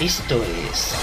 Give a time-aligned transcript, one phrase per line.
[0.00, 0.94] Esto es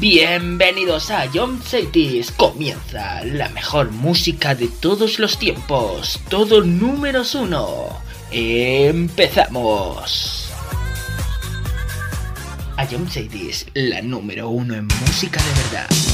[0.00, 2.32] Bienvenidos a John Cities.
[2.32, 6.18] Comienza la mejor música de todos los tiempos.
[6.30, 7.88] Todo números uno.
[8.30, 10.43] Empezamos.
[12.76, 16.13] A John Cities, la número uno en música de verdad.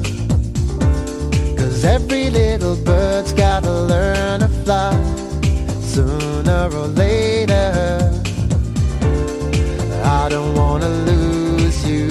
[5.95, 7.67] sooner or later.
[10.03, 12.07] I don't wanna lose you.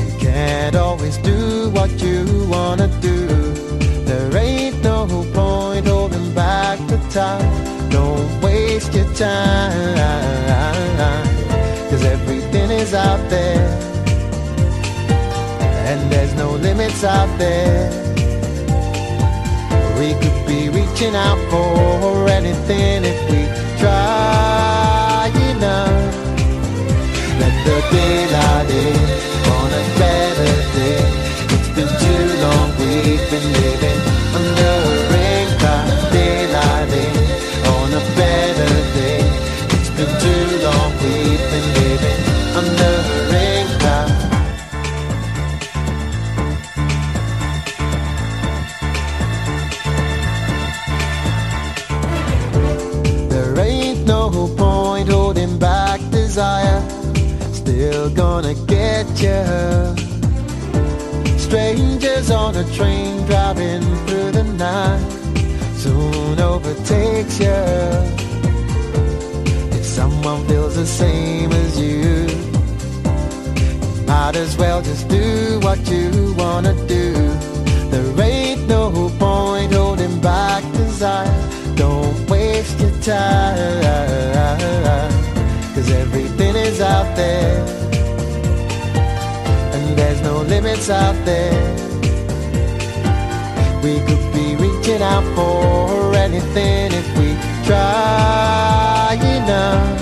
[0.00, 3.18] You can't always do what you wanna do.
[4.08, 7.50] There ain't no point holding back the time.
[7.90, 10.86] Don't waste your time.
[11.90, 13.66] Cause everything is out there.
[15.88, 17.90] And there's no limits out there.
[19.98, 23.40] We could be reaching out for anything if we
[23.78, 26.14] try enough.
[27.40, 28.96] Let the daylight in
[29.56, 31.02] on a better day.
[31.54, 33.97] It's been too long, we've been living.
[61.68, 65.04] strangers on a train driving through the night
[65.76, 67.60] soon overtakes you.
[69.78, 72.26] If someone feels the same as you,
[73.60, 77.12] you might as well just do what you wanna do.
[77.90, 81.74] There ain't no point holding back desire.
[81.74, 84.08] Don't waste your time.
[85.74, 87.77] Cause everything is out there
[90.38, 91.52] no limits out there.
[93.82, 97.28] We could be reaching out for anything if we
[97.66, 100.00] try enough.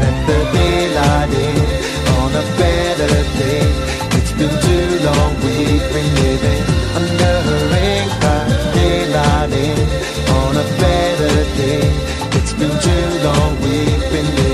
[0.00, 1.58] Let the daylight in
[2.18, 3.64] on a better day.
[4.18, 6.64] It's been too long we've been living
[6.98, 8.74] under a rain cloud.
[8.74, 9.78] daylight in
[10.40, 11.84] on a better day.
[12.38, 14.53] It's been too long we've been living.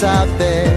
[0.00, 0.70] what's out there.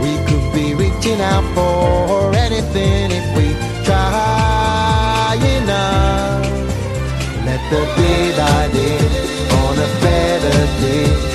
[0.00, 3.52] We could be reaching out for anything if we
[3.84, 6.46] try enough.
[7.44, 8.98] Let the day by day
[9.64, 11.33] on a better day.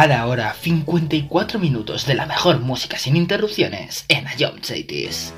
[0.00, 5.34] cada hora 54 minutos de la mejor música sin interrupciones en Ion Cities.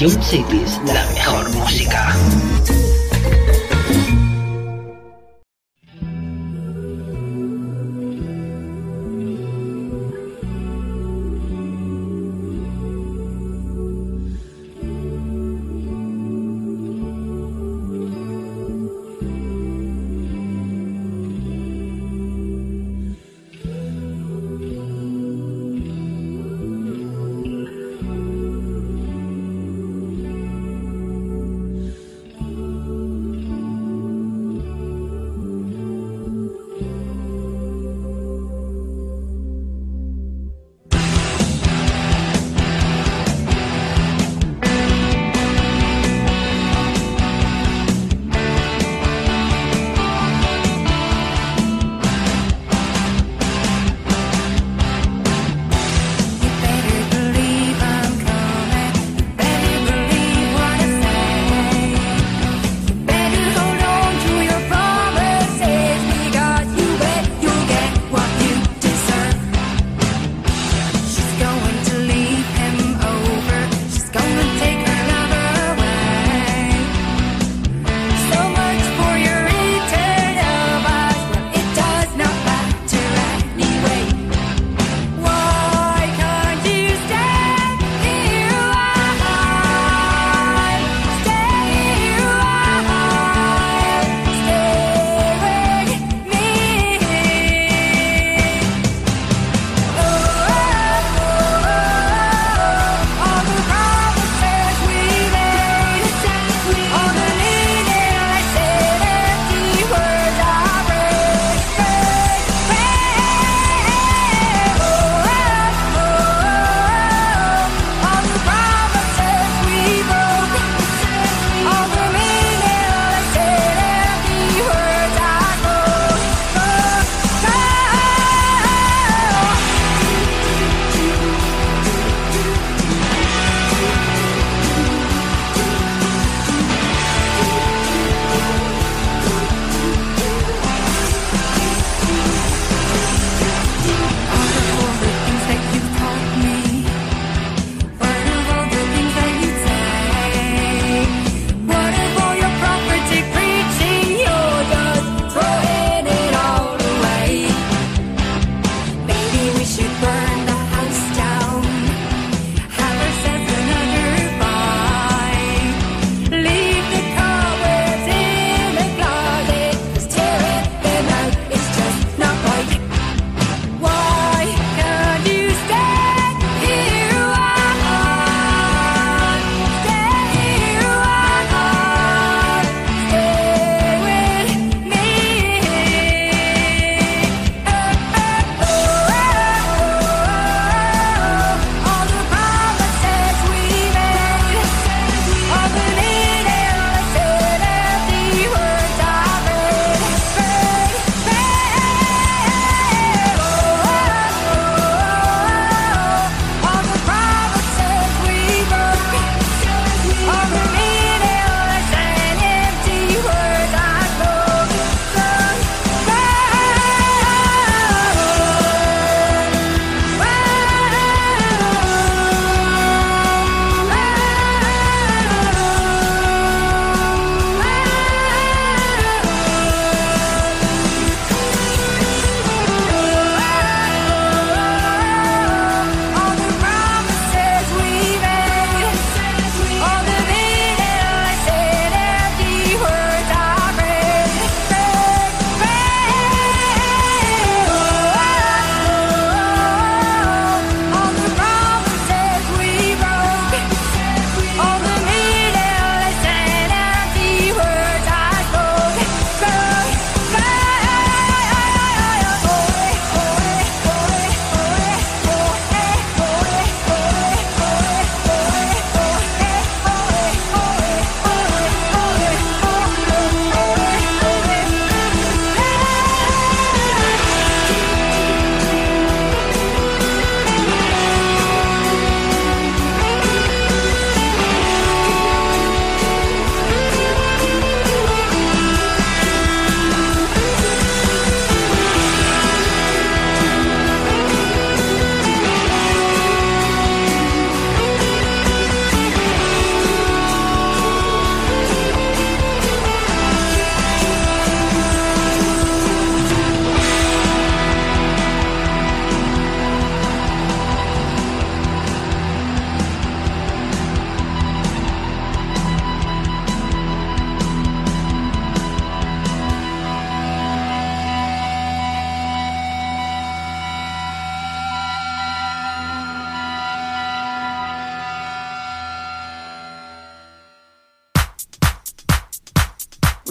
[0.00, 1.59] Jump Cities, la mejor.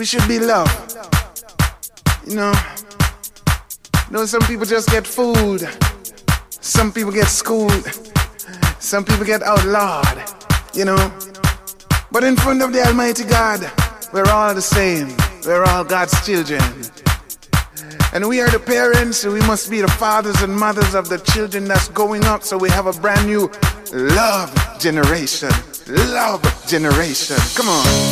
[0.09, 0.67] should be love,
[2.25, 2.51] You know,
[4.07, 5.61] you know, some people just get fooled.
[6.49, 7.85] Some people get schooled.
[8.79, 10.17] Some people get outlawed.
[10.73, 11.13] You know,
[12.11, 13.61] but in front of the Almighty God,
[14.11, 15.15] we're all the same.
[15.45, 16.63] We're all God's children.
[18.11, 21.19] And we are the parents, so we must be the fathers and mothers of the
[21.19, 22.41] children that's going up.
[22.41, 23.51] So we have a brand new
[23.93, 25.51] love generation.
[25.85, 27.37] Love generation.
[27.53, 28.08] Come on.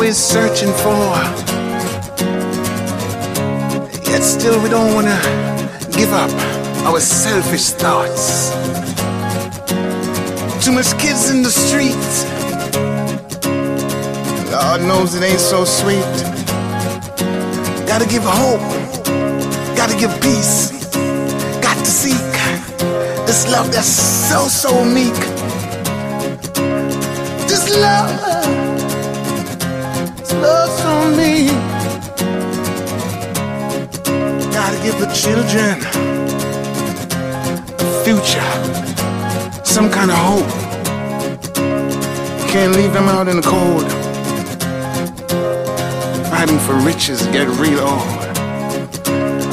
[0.00, 1.04] Always searching for.
[4.10, 5.20] Yet still we don't wanna
[5.92, 6.30] give up
[6.84, 8.50] our selfish thoughts.
[10.64, 12.24] Too much kids in the streets.
[14.50, 16.14] Lord knows it ain't so sweet.
[17.86, 18.66] Gotta give hope.
[19.76, 20.72] Gotta give peace.
[21.60, 22.32] Got to seek
[23.26, 23.86] this love that's
[24.28, 25.39] so, so meek.
[27.70, 28.10] This love,
[30.16, 31.52] this love so meek.
[34.52, 35.78] Gotta give the children
[37.78, 38.50] a future,
[39.64, 40.50] some kind of hope.
[42.50, 43.88] Can't leave them out in the cold.
[46.28, 48.36] Fighting for riches get real old.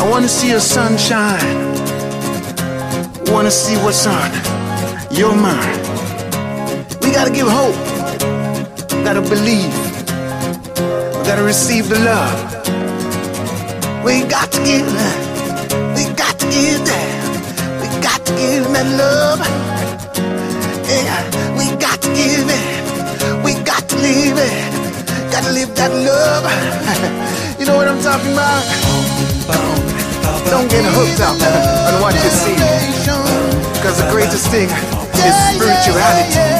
[0.01, 1.45] I wanna see a sunshine.
[3.27, 4.31] Wanna see what's on
[5.11, 5.77] your mind.
[7.03, 7.86] We gotta give hope.
[9.07, 9.71] Gotta believe.
[11.15, 12.35] We gotta receive the love.
[14.03, 14.83] We got to give.
[15.95, 17.07] We got to give that.
[17.79, 19.39] We got to give that love.
[20.91, 21.23] Yeah,
[21.55, 23.45] we got to give it.
[23.45, 25.31] We got to live it.
[25.31, 26.43] Gotta live that love.
[27.59, 28.59] you know what I'm talking about?
[30.51, 31.39] Don't get hooked up
[31.95, 32.59] on what you see.
[33.79, 36.56] Cause the greatest thing is spirituality.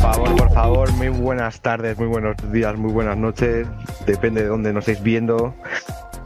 [0.00, 3.66] Favor, por favor, muy buenas tardes, muy buenos días, muy buenas noches,
[4.06, 5.54] depende de dónde nos estéis viendo.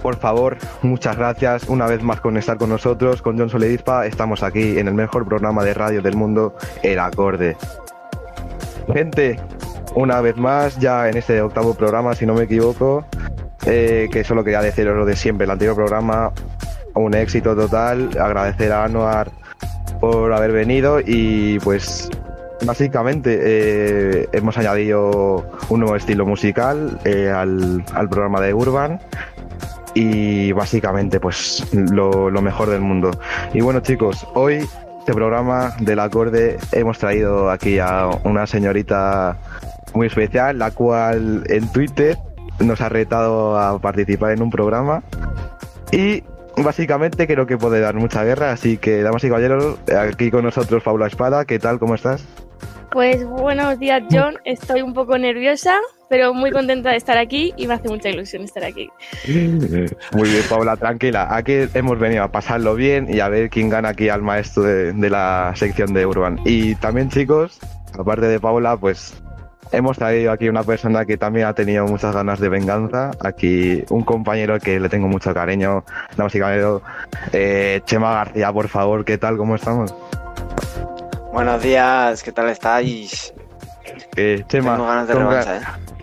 [0.04, 4.04] Por favor, muchas gracias una vez más con estar con nosotros, con John Soledispa.
[4.04, 7.56] Estamos aquí en el mejor programa de radio del mundo, El Acorde.
[8.92, 9.40] Gente,
[9.94, 13.06] una vez más, ya en este octavo programa, si no me equivoco,
[13.64, 16.34] eh, que solo quería deciros lo de siempre, el anterior programa,
[16.92, 19.30] un éxito total, agradecer a Anuar
[20.00, 22.10] por haber venido y pues
[22.66, 29.00] básicamente eh, hemos añadido un nuevo estilo musical eh, al, al programa de Urban
[29.94, 33.11] y básicamente pues lo, lo mejor del mundo.
[33.52, 34.66] Y bueno chicos, hoy
[34.98, 39.37] este programa del acorde hemos traído aquí a una señorita
[39.92, 42.16] muy especial, la cual en Twitter
[42.59, 45.02] nos ha retado a participar en un programa
[45.92, 46.22] y
[46.57, 50.83] básicamente creo que puede dar mucha guerra, así que damas y caballeros, aquí con nosotros
[50.83, 51.78] Paula Espada, ¿qué tal?
[51.78, 52.24] ¿Cómo estás?
[52.94, 54.37] Pues buenos días, John.
[54.44, 58.44] Estoy un poco nerviosa, pero muy contenta de estar aquí y me hace mucha ilusión
[58.44, 58.88] estar aquí.
[59.26, 61.26] Muy bien, Paula, tranquila.
[61.28, 65.11] Aquí hemos venido a pasarlo bien y a ver quién gana aquí al maestro de,
[65.11, 66.38] la sección de Urban.
[66.44, 67.59] Y también, chicos,
[67.98, 69.20] aparte de Paula, pues
[69.72, 73.11] hemos traído aquí una persona que también ha tenido muchas ganas de venganza.
[73.18, 75.85] Aquí un compañero que le tengo mucho cariño,
[76.16, 76.83] damas y caballeros.
[77.33, 79.37] Eh, Chema García, por favor, ¿qué tal?
[79.37, 79.92] ¿Cómo estamos?
[81.35, 83.35] Buenos días, ¿qué tal estáis?
[84.14, 85.57] Eh, Chema, Tengo ganas de ¿cómo revancha,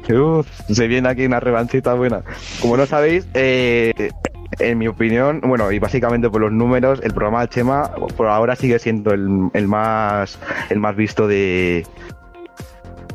[0.09, 0.19] ¿eh?
[0.19, 2.21] Uf, se viene aquí una revanchita buena.
[2.59, 4.11] Como no sabéis, eh,
[4.59, 8.57] en mi opinión, bueno, y básicamente por los números, el programa de Chema por ahora
[8.57, 10.37] sigue siendo el, el más
[10.69, 11.87] el más visto de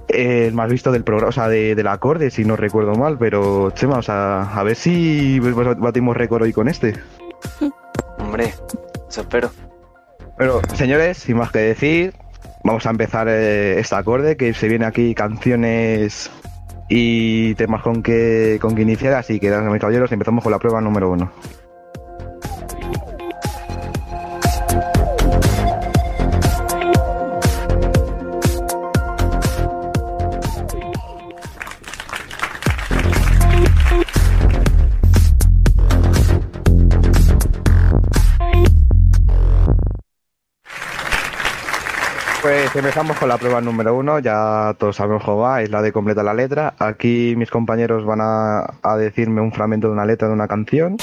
[0.09, 3.73] el más visto del programa, o sea, de, del acorde, si no recuerdo mal, pero
[3.73, 6.95] Chema, o sea, a ver si batimos récord hoy con este.
[8.19, 8.55] Hombre,
[9.07, 9.51] eso espero.
[10.37, 12.15] Pero, señores, sin más que decir,
[12.63, 16.31] vamos a empezar eh, este acorde, que se viene aquí canciones
[16.89, 20.81] y temas con que, con que iniciar, así que, damas caballeros, empezamos con la prueba
[20.81, 21.33] número uno.
[42.79, 46.23] Empezamos con la prueba número uno, ya todos sabemos cómo va, es la de completa
[46.23, 46.75] la letra.
[46.79, 50.97] Aquí mis compañeros van a, a decirme un fragmento de una letra de una canción,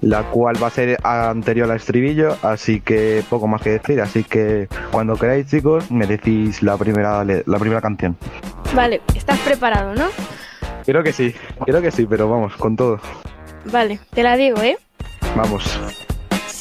[0.00, 4.00] la cual va a ser anterior al estribillo, así que poco más que decir.
[4.00, 8.16] Así que cuando queráis, chicos, me decís la primera, la primera canción.
[8.74, 10.06] Vale, estás preparado, ¿no?
[10.84, 12.98] Creo que sí, creo que sí, pero vamos, con todo.
[13.70, 14.76] Vale, te la digo, ¿eh?
[15.36, 15.78] Vamos.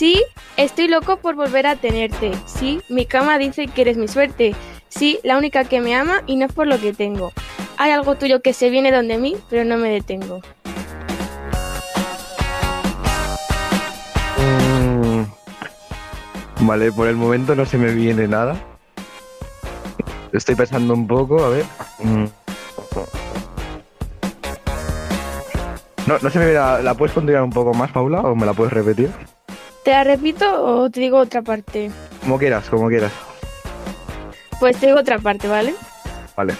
[0.02, 0.20] Sí,
[0.58, 2.32] estoy loco por volver a tenerte.
[2.48, 4.56] Sí, mi cama dice que eres mi suerte.
[4.90, 7.32] Sí, la única que me ama y no es por lo que tengo.
[7.78, 10.42] Hay algo tuyo que se viene donde mí, pero no me detengo.
[14.40, 18.56] Mm, Vale, por el momento no se me viene nada.
[20.34, 21.66] Estoy pensando un poco, a ver.
[22.00, 22.26] Mm.
[26.08, 26.60] No, no se me viene.
[26.60, 28.22] ¿La, la puedes continuar un poco más, Paula?
[28.22, 29.12] ¿O me la puedes repetir?
[29.84, 31.90] ¿Te la repito o te digo otra parte?
[32.22, 33.12] Como quieras, como quieras.
[34.60, 35.74] Pues te digo otra parte, ¿vale?
[36.36, 36.54] Vale.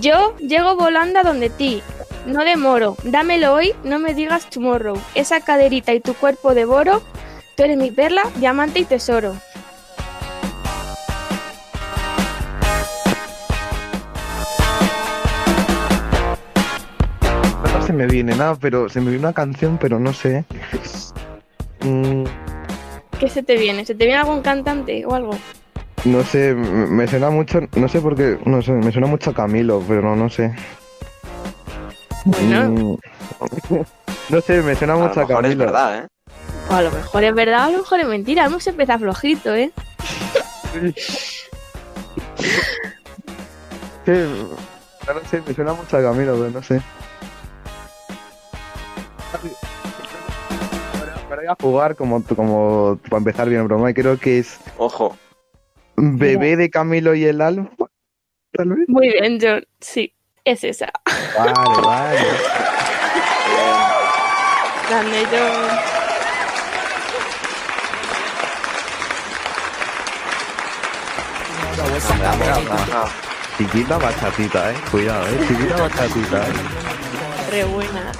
[0.00, 1.82] Yo llego volando a donde ti.
[2.26, 2.96] No demoro.
[3.04, 4.98] Dámelo hoy, no me digas tomorrow.
[5.14, 7.02] Esa caderita y tu cuerpo devoro.
[7.56, 9.34] Tú eres mi perla, diamante y tesoro.
[17.72, 20.44] No se me viene nada, pero se me viene una canción, pero no sé.
[21.86, 22.24] Mm,
[23.18, 23.84] ¿Qué se te viene?
[23.86, 25.32] ¿Se te viene algún cantante o algo?
[26.04, 27.60] no sé, me suena mucho.
[27.76, 28.38] No sé por qué.
[28.44, 30.54] No sé, me suena mucho a Camilo, pero no, no sé.
[32.24, 32.96] Bueno, Mm,
[34.28, 35.64] No sé, me suena A lo mucho a mejor es Camilo.
[35.66, 36.06] verdad, ¿eh?
[36.68, 38.44] o a lo mejor es verdad, a lo mejor es mentira.
[38.46, 39.70] Hemos empezado flojito, ¿eh?
[44.04, 46.80] Sí, no lo sé, me suena mucho a Camilo, pero no sé.
[51.46, 55.16] Voy a jugar como, como para empezar bien el programa y creo que es Ojo.
[55.94, 57.86] Bebé de Camilo y el Alfa.
[58.52, 58.88] Tal vez.
[58.88, 59.64] Muy bien, John.
[59.80, 60.12] Sí,
[60.44, 60.90] es esa.
[61.38, 61.52] Vale,
[61.84, 62.18] vale.
[64.88, 65.78] Grande, John.
[73.56, 74.74] Chiquita bachatita, eh.
[74.90, 75.46] Cuidado, eh.
[75.46, 76.52] Chiquita bachatita, eh.
[77.52, 78.12] Re buena.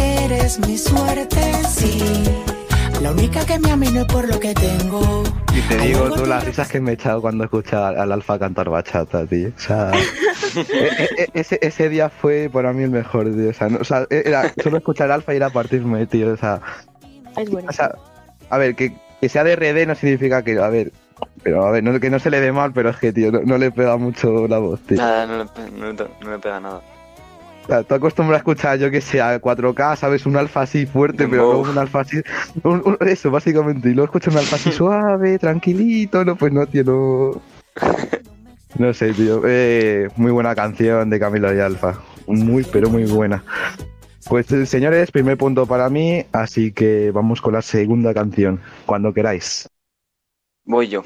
[0.00, 2.24] Eres mi suerte, sí.
[3.02, 5.22] La única que me ama y no es por lo que tengo.
[5.54, 8.38] Y te digo tú las risas que me he echado cuando he escuchado al Alfa
[8.38, 9.48] cantar bachata, tío.
[9.56, 9.90] O sea,
[10.72, 13.50] e- e- ese, ese día fue para mí el mejor, tío.
[13.50, 16.32] O sea, no- o sea, era solo escuchar al Alfa y era partirme, tío.
[16.32, 16.60] O sea,
[17.36, 17.94] Es o sea
[18.50, 20.92] a ver, que, que sea de RD no significa que, a ver,
[21.42, 23.40] pero a ver, no, que no se le dé mal, pero es que, tío, no,
[23.44, 24.96] no le pega mucho la voz, tío.
[24.98, 25.92] Nada, no no
[26.22, 26.80] no le pega nada.
[27.66, 30.26] Tú acostumbras a escuchar, yo que sé, a 4K, ¿sabes?
[30.26, 32.20] Un alfa así fuerte, pero luego un alfa así.
[32.62, 33.88] un- un- eso, básicamente.
[33.88, 36.24] Y luego escuchas un alfa así suave, tranquilito.
[36.24, 37.42] No, pues no, tío, no.
[38.78, 39.42] No sé, tío.
[39.46, 41.98] Eh, muy buena canción de Camilo y Alfa.
[42.26, 43.44] Muy, pero muy buena.
[44.28, 49.12] Pues eh, señores, primer punto para mí, así que vamos con la segunda canción, cuando
[49.12, 49.68] queráis.
[50.64, 51.02] Voy yo.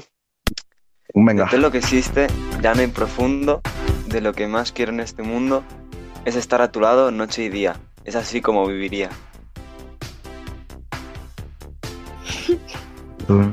[1.14, 1.48] Venga.
[1.56, 2.28] Lo que existe,
[2.62, 3.60] llano y profundo,
[4.06, 5.64] de lo que más quiero en este mundo,
[6.24, 7.76] es estar a tu lado noche y día.
[8.04, 9.10] Es así como viviría.
[13.28, 13.52] No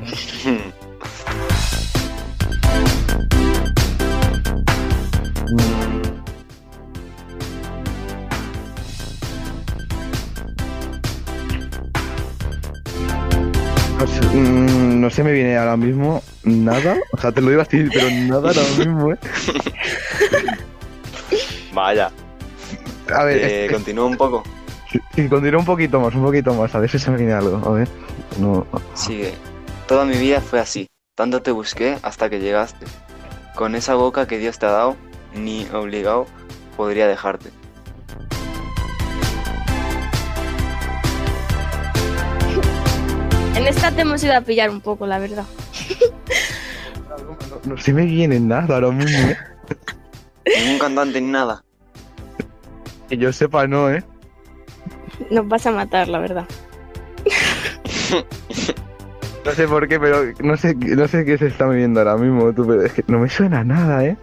[14.06, 16.96] sé, mm, no se me viene ahora mismo nada.
[17.12, 19.18] O sea, te lo iba a decir, pero nada ahora mismo, ¿eh?
[21.74, 22.10] Vaya.
[23.14, 24.42] A ver, Eh, es continúa un poco.
[25.14, 27.60] si continúo un poquito más, un poquito más, a ver si se me viene algo.
[27.66, 27.88] A ver.
[28.38, 28.66] No.
[28.94, 29.34] Sigue.
[29.86, 30.88] Toda mi vida fue así.
[31.14, 32.86] Tanto te busqué hasta que llegaste.
[33.54, 34.96] Con esa boca que Dios te ha dado,
[35.34, 36.26] ni obligado
[36.76, 37.50] podría dejarte.
[43.54, 45.44] En esta te hemos ido a pillar un poco, la verdad.
[47.64, 49.36] No, no se me viene nada ahora mismo, ¿eh?
[50.60, 51.64] Ningún cantante ni nada.
[53.08, 54.02] Que yo sepa, no, ¿eh?
[55.30, 56.46] Nos vas a matar, la verdad.
[59.44, 62.52] No sé por qué, pero no sé, no sé qué se está viendo ahora mismo,
[62.52, 64.16] tú, pero es que no me suena nada, ¿eh?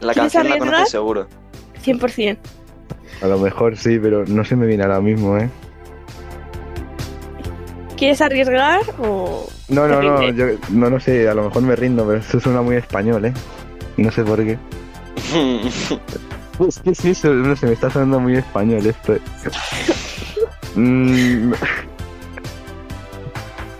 [0.00, 0.72] La ¿Quieres canción la arriesgar?
[0.72, 1.28] conoces seguro.
[1.84, 2.36] 100%.
[3.22, 5.48] A lo mejor sí, pero no se me viene ahora mismo, ¿eh?
[7.96, 9.46] ¿Quieres arriesgar o...?
[9.68, 12.60] No, no, no, yo no, no sé, a lo mejor me rindo, pero esto suena
[12.60, 13.32] muy español, ¿eh?
[13.98, 14.58] No sé por qué.
[16.68, 19.16] Es que sí, eso, no sé, me está sonando muy español esto.
[20.74, 21.52] Mm,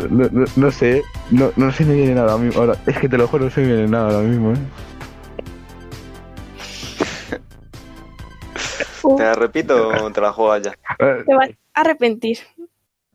[0.08, 2.60] no, no, no sé, no, no se me viene nada ahora mismo.
[2.60, 4.56] Ahora, es que te lo juro, no se me viene nada ahora mismo, ¿eh?
[9.16, 10.74] ¿Te la repito o te la juegas ya?
[10.98, 12.38] Te vas a arrepentir.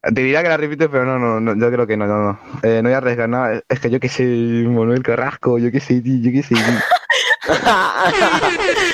[0.02, 2.40] Te diría que la repites, pero no, no, no, yo creo que no, no, no.
[2.62, 3.64] Eh, no voy a arriesgar nada.
[3.68, 6.56] Es que yo que sé, Manuel Carrasco, yo que sé, tío, yo que sé.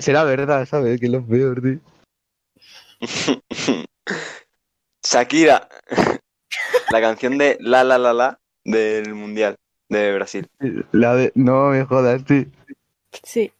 [0.00, 0.98] Será verdad, ¿sabes?
[0.98, 1.78] Que es lo peor, tío.
[5.02, 5.68] Shakira.
[6.90, 9.56] La canción de La La La La del Mundial
[9.88, 10.48] de Brasil.
[10.92, 11.32] La de...
[11.34, 12.46] No me jodas, tío.
[13.22, 13.52] Sí.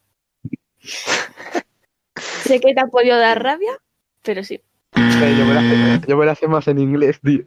[2.45, 3.79] sé que te ha podido dar rabia,
[4.23, 4.63] pero sí.
[4.95, 7.45] Yo, me la yo me la sé más en inglés, tío.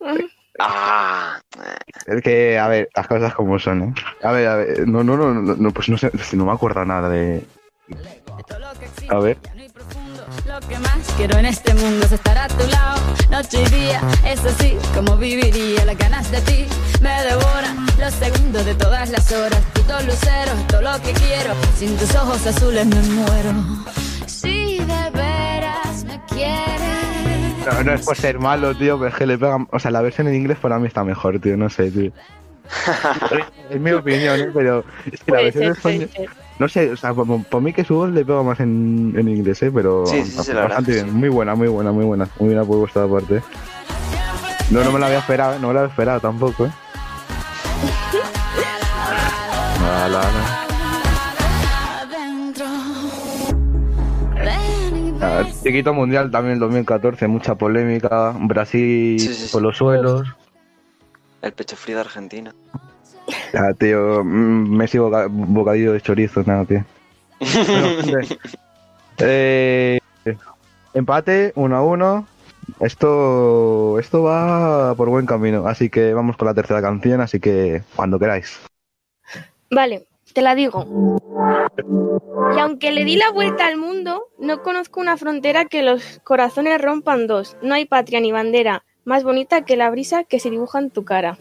[0.58, 1.38] Ah,
[2.06, 3.94] Es que, a ver, las cosas como son, ¿eh?
[4.22, 6.84] A ver, a ver, no, no, no, no, no, pues no sé, no me acuerdo
[6.84, 7.44] nada de...
[9.08, 9.38] A ver.
[10.46, 13.00] Lo que más quiero en este mundo es estar a tu lado,
[13.30, 14.00] noche y día.
[14.24, 16.66] Es así como viviría las ganas de ti.
[17.00, 19.60] Me devoran los segundos de todas las horas.
[19.74, 21.52] Puto lucero, todo lo que quiero.
[21.76, 23.52] Sin tus ojos azules me muero.
[24.26, 27.05] Si de veras me quieres.
[27.66, 29.68] No, no es por ser malo, tío, pero es que le pegan...
[29.72, 32.12] O sea, la versión en inglés para mí está mejor, tío, no sé, tío.
[33.70, 34.50] es mi opinión, ¿eh?
[34.52, 36.10] Pero es que la versión en español...
[36.58, 39.28] No sé, o sea, por, por mí que su voz le pega más en, en
[39.28, 39.70] inglés, ¿eh?
[39.74, 41.12] Pero Sí, sí, sí, la verdad bastante bien.
[41.12, 42.28] Muy buena, muy buena, muy buena.
[42.38, 43.42] Muy buena por vuestra parte.
[44.70, 45.58] No, no me la había esperado, ¿eh?
[45.60, 46.70] no me la había esperado tampoco, ¿eh?
[49.86, 50.65] La, la,
[55.20, 58.34] Y Ah, Chiquito Mundial también en 2014, mucha polémica.
[58.38, 59.52] Brasil Sí, sí, sí.
[59.52, 60.28] por los suelos.
[61.42, 62.54] el pecho frío de Argentina.
[63.54, 66.84] Ah, tío, mm, Messi boca- bocadillo de chorizo, nada, tío.
[67.38, 67.88] Bueno,
[69.18, 69.98] eh,
[70.94, 72.26] empate, 1 a 1.
[72.80, 77.82] Esto, esto va por buen camino, así que vamos con la tercera canción, así que
[77.94, 78.58] cuando queráis.
[79.70, 80.06] Vale,
[80.36, 80.84] te la digo.
[82.54, 86.78] Y aunque le di la vuelta al mundo, no conozco una frontera que los corazones
[86.78, 87.56] rompan dos.
[87.62, 91.06] No hay patria ni bandera más bonita que la brisa que se dibuja en tu
[91.06, 91.38] cara.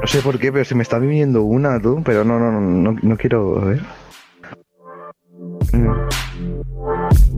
[0.00, 2.96] No sé por qué, pero se me está viniendo una, tú, pero no, no, no,
[3.02, 3.82] no, quiero, ver.
[5.74, 6.29] Mm.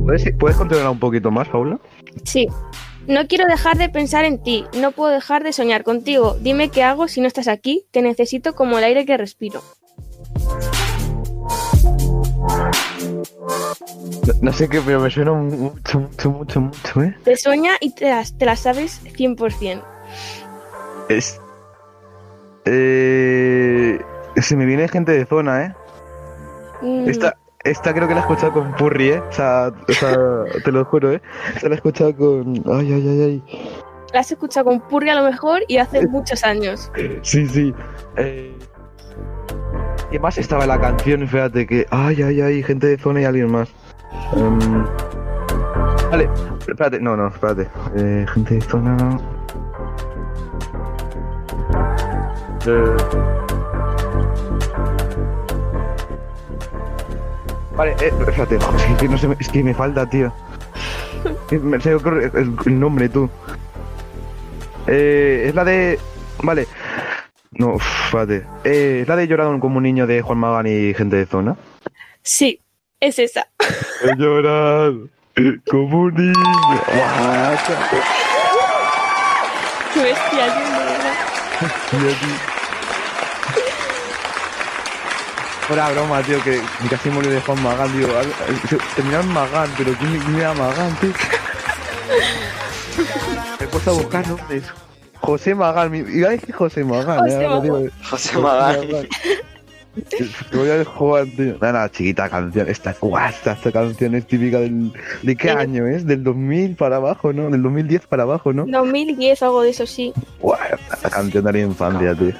[0.04, 1.78] ¿Puedes, ¿Puedes continuar un poquito más, Paula?
[2.24, 2.48] Sí.
[3.06, 6.36] No quiero dejar de pensar en ti, no puedo dejar de soñar contigo.
[6.40, 9.60] Dime qué hago si no estás aquí, te necesito como el aire que respiro.
[14.40, 17.16] No sé qué, pero me suena mucho, mucho, mucho, mucho, ¿eh?
[17.24, 19.82] Te sueña y te las, te las sabes 100%.
[21.08, 21.40] Es.
[22.64, 24.00] Eh.
[24.36, 25.74] Se me viene gente de zona, ¿eh?
[26.82, 29.20] Mm, Esta, esta creo que la he escuchado con Purri, ¿eh?
[29.20, 30.16] O sea, o sea,
[30.64, 31.22] te lo juro, ¿eh?
[31.54, 32.62] Esta la he escuchado con.
[32.72, 33.42] Ay, ay, ay, ay.
[34.12, 36.90] La has escuchado con Purri a lo mejor y hace muchos años.
[37.22, 37.74] Sí, sí.
[38.16, 38.58] Eh...
[40.10, 41.26] ¿Qué más estaba la canción?
[41.26, 41.86] Fíjate que.
[41.90, 43.70] Ay, ay, ay, gente de zona y alguien más.
[44.36, 44.84] Em,
[46.12, 47.70] Vale, espérate, no, no, espérate.
[47.96, 49.18] Eh, gente de zona.
[52.66, 53.41] Eh,
[57.76, 60.32] Vale, eh, espérate, es que, no se me, es que me falta, tío.
[61.50, 63.30] Me se ocurre el, el nombre, tú.
[64.86, 65.98] Eh, es la de.
[66.42, 66.66] Vale.
[67.52, 68.46] No, espérate.
[68.64, 71.56] Eh, es la de Llorado como un niño de Juan Magán y gente de zona.
[72.22, 72.60] Sí,
[73.00, 73.46] es esa.
[74.04, 75.08] He llorado
[75.70, 76.32] como un niño.
[79.94, 81.14] Qué bestia, tío, de verdad.
[81.90, 82.62] tío, tío.
[85.66, 86.60] Fuera broma, tío, que
[86.90, 88.08] casi murió de Juan Magán, tío.
[88.96, 91.10] Terminaba en Magán, pero ¿quién, quién era Magán, tío?
[93.58, 94.64] Me he puesto a buscar nombres.
[95.20, 97.20] José Magán, mi- iba a decir José Magán.
[97.20, 97.48] José eh.
[97.48, 97.90] Magán.
[98.10, 98.80] José Magán.
[100.50, 101.56] Te voy a Juan, tío.
[101.60, 102.68] Nada, chiquita canción.
[102.68, 104.92] Esta, guau, esta, esta canción es típica del.
[105.22, 105.52] ¿De qué Eh.
[105.52, 106.04] año es?
[106.06, 107.50] Del 2000 para abajo, ¿no?
[107.50, 108.64] Del 2010 para abajo, ¿no?
[108.66, 110.12] 2010 o algo de eso, sí.
[110.40, 110.58] Guau,
[110.92, 112.32] esta canción de la infancia, tío.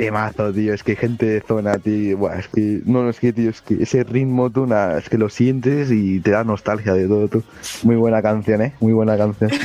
[0.00, 0.72] Temazo, tío.
[0.72, 2.16] Es que gente de zona, tío.
[2.18, 2.80] Buah, es que.
[2.86, 6.20] No, no, es que, tío, es que ese ritmo, tú, es que lo sientes y
[6.20, 7.42] te da nostalgia de todo, tú.
[7.82, 8.72] Muy buena canción, ¿eh?
[8.80, 9.50] Muy buena canción.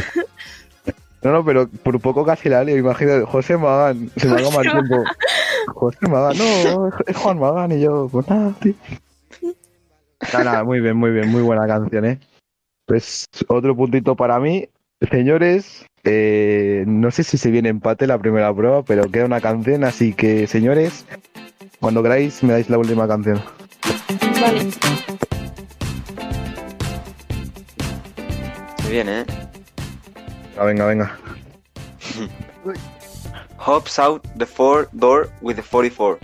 [1.23, 2.77] No, no, pero por poco casi la leo.
[2.77, 4.11] Imagínate, José Magán.
[4.15, 5.03] Se me haga mal tiempo.
[5.73, 8.75] José Magán, no, es Juan Magán y yo, pues nada, tío.
[10.31, 12.19] Nada, nada, muy bien, muy bien, muy buena canción, ¿eh?
[12.85, 14.69] Pues otro puntito para mí.
[15.09, 19.83] Señores, eh, no sé si se viene empate la primera prueba, pero queda una canción,
[19.83, 21.05] así que señores,
[21.79, 23.41] cuando queráis me dais la última canción.
[24.41, 24.71] Vale.
[28.83, 29.25] Se viene, ¿eh?
[30.57, 31.17] Ah, venga, venga.
[33.57, 36.19] Hops out the four door with the 44.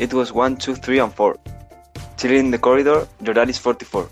[0.00, 1.36] It was 1, 2, 3, and 4.
[2.18, 4.08] Chilling in the corridor, your dad is 44.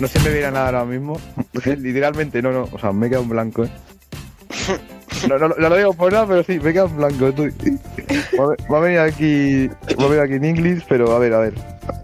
[0.00, 1.18] No, se me viene nada ahora mismo.
[1.64, 2.68] Literalmente, no, no.
[2.72, 3.70] O sea, me he quedado en blanco, ¿eh?
[5.28, 7.32] No, no, no lo digo por nada, pero sí, me he quedado en blanco.
[7.32, 7.44] tú.
[8.38, 9.68] Va a, ve- va a venir aquí.
[9.68, 11.54] Va a venir aquí en inglés, pero a ver, a ver.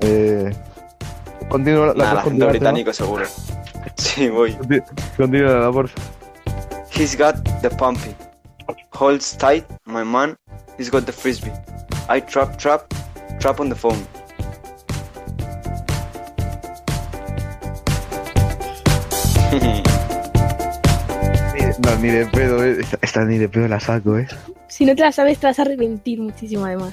[0.01, 0.51] Eh,
[1.49, 3.27] continúa la, acento británico seguro.
[3.97, 4.57] Sí, voy.
[5.17, 5.91] Continúa la por
[6.91, 8.15] He's got the pumpy.
[8.93, 10.37] Holds tight, my man.
[10.79, 11.53] He's got the frisbee.
[12.09, 12.83] I trap, trap,
[13.39, 13.99] trap on the phone.
[21.79, 22.79] No, ni de pedo, eh.
[22.81, 24.27] Esta, esta ni de pedo la saco, eh.
[24.69, 26.93] Si no te la sabes, te vas a arrepentir muchísimo, además.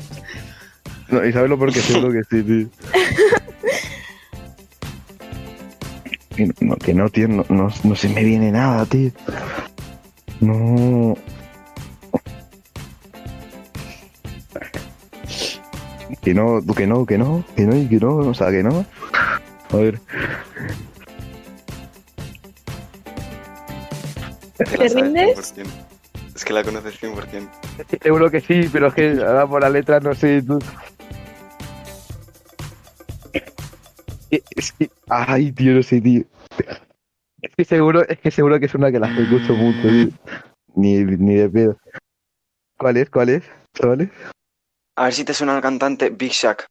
[1.09, 2.67] No, y sabes lo porque seguro que sí, tío.
[6.37, 9.11] Y no- que no, tío, no, no, no se me viene nada, tío.
[10.39, 11.17] No.
[16.21, 18.85] Que no, que no, que no, que no y que no, o sea, que no.
[19.71, 19.99] A ver.
[24.59, 25.55] ¿Te la sabes rindes?
[25.55, 25.67] 100%.
[26.35, 27.49] Es que la conoces 100%.
[28.01, 30.59] Seguro que sí, pero es que ahora por la letra no sé, tú.
[34.29, 36.23] Es que, ay, tío, no sé, tío.
[37.41, 40.09] Es que seguro, es que seguro que es una que la escucho mucho, tío.
[40.75, 41.77] Ni, ni de pedo.
[42.77, 43.09] ¿Cuál es?
[43.09, 43.43] ¿Cuál es?
[43.73, 44.09] ¿Chavales?
[44.95, 46.67] A ver si te suena el cantante Big Shack.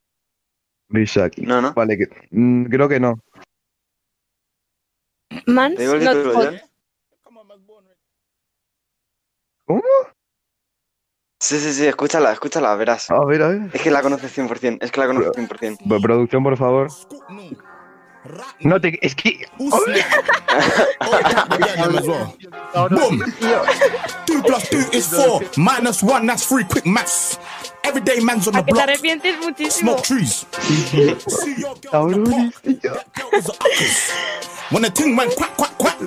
[0.90, 1.36] Rishak.
[1.38, 1.74] No, no.
[1.74, 3.20] Vale, que, mm, creo que no.
[5.46, 6.52] Mans ¿Te digo el not hot.
[6.52, 6.68] ya?
[9.68, 9.82] ¿Cómo?
[11.40, 13.08] Sí, sí, sí, escúchala, escúchala, verás.
[13.10, 13.70] A ver, a ver.
[13.72, 15.78] Es que la conoces 100%, es que la conoces 100%.
[15.88, 16.88] Pro- Producción, por favor.
[18.60, 18.98] No te.
[19.06, 19.46] Es que.
[22.90, 23.22] Boom.
[24.26, 25.40] Two plus two is four.
[25.56, 26.64] Minus one, that's three.
[26.64, 27.38] Quick maths.
[27.84, 28.88] Everyday man's on A the que te block.
[28.88, 29.92] arrepientes muchísimo.
[29.98, 30.46] Smoke trees.
[34.70, 35.98] When the thing went quack, quack, quack,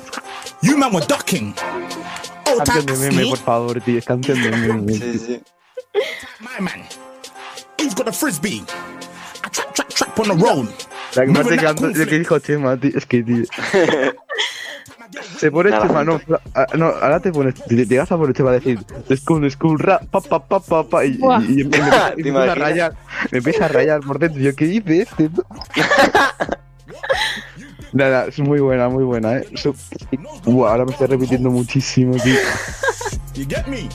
[0.62, 1.56] you man were ducking.
[2.54, 4.02] Oh, Canción de meme, por favor, tío.
[4.06, 4.94] Canción de meme.
[4.94, 5.40] tío.
[6.40, 6.84] My man.
[7.78, 8.64] He's got a frisbee.
[9.44, 10.68] I trap, trap, trap on the road.
[11.16, 12.92] La que más te canto es lo que dijo Chema, tío.
[12.96, 13.44] Es que, tío.
[15.38, 16.22] Se pone Nada, Chema, no,
[16.56, 18.80] ah, no, ahora te pones, te, te vas a poner Chema a decir
[19.18, 21.42] school, school, rap, pa, pa, pa, pa, pa, y, Buah.
[21.42, 22.96] y, y me, empieza- ¿Te me empieza a rayar,
[23.32, 25.30] me empieza a rayar por dentro, yo, ¿qué dice este?
[27.94, 28.04] No?
[28.04, 29.48] Nada, es muy buena, muy buena, eh.
[29.56, 29.76] Su-
[30.46, 32.36] Buah, ahora me estoy repitiendo muchísimo, tío.
[33.34, 33.88] You get me?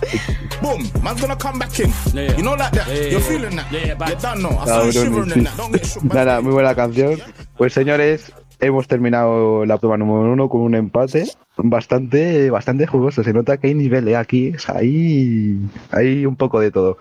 [0.62, 0.90] Boom.
[1.02, 1.92] Man's gonna come back in.
[2.36, 2.88] You know like that.
[2.88, 3.70] You're feeling that.
[3.70, 4.50] You don't know.
[4.58, 5.56] I feel you shivering in that.
[5.56, 6.04] Don't get shook.
[6.04, 7.18] Nada, muy buena canción.
[7.58, 13.22] Pues señores, hemos terminado la prueba número uno con un empate bastante, bastante jugoso.
[13.22, 15.58] Se nota que hay nivel eh, aquí, o sea, hay,
[15.90, 16.96] hay un poco de todo.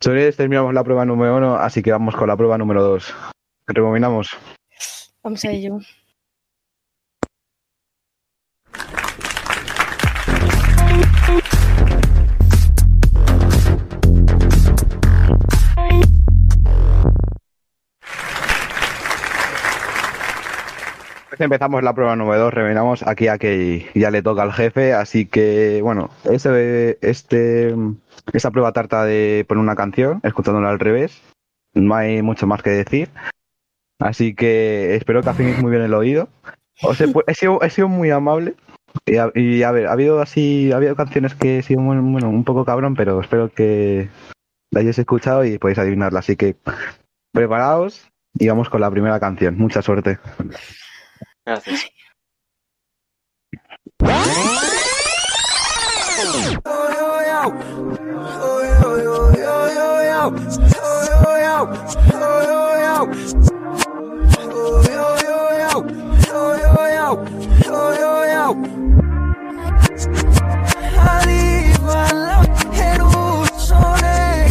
[0.00, 3.14] Señores, terminamos la prueba número uno, así que vamos con la prueba número dos.
[3.66, 4.30] Rebobinamos.
[5.22, 5.78] Vamos a ello.
[21.40, 24.92] Pues empezamos la prueba número dos, rebobinamos aquí a que ya le toca al jefe,
[24.92, 27.74] así que bueno, este, este,
[28.34, 31.22] esta prueba trata de poner una canción, escuchándola al revés.
[31.72, 33.08] No hay mucho más que decir.
[33.98, 36.28] Así que espero que afinéis muy bien el oído.
[36.82, 38.54] Os he, he he sido muy amable.
[39.06, 41.96] Y a, y a ver, ha habido así, ha habido canciones que he sido muy-
[41.98, 44.08] bueno, un poco cabrón, pero espero que
[44.72, 46.20] la hayáis escuchado y podéis adivinarla.
[46.20, 46.56] Así que
[47.32, 49.56] preparaos y vamos con la primera canción.
[49.58, 50.18] Mucha suerte.
[51.44, 51.90] Gracias.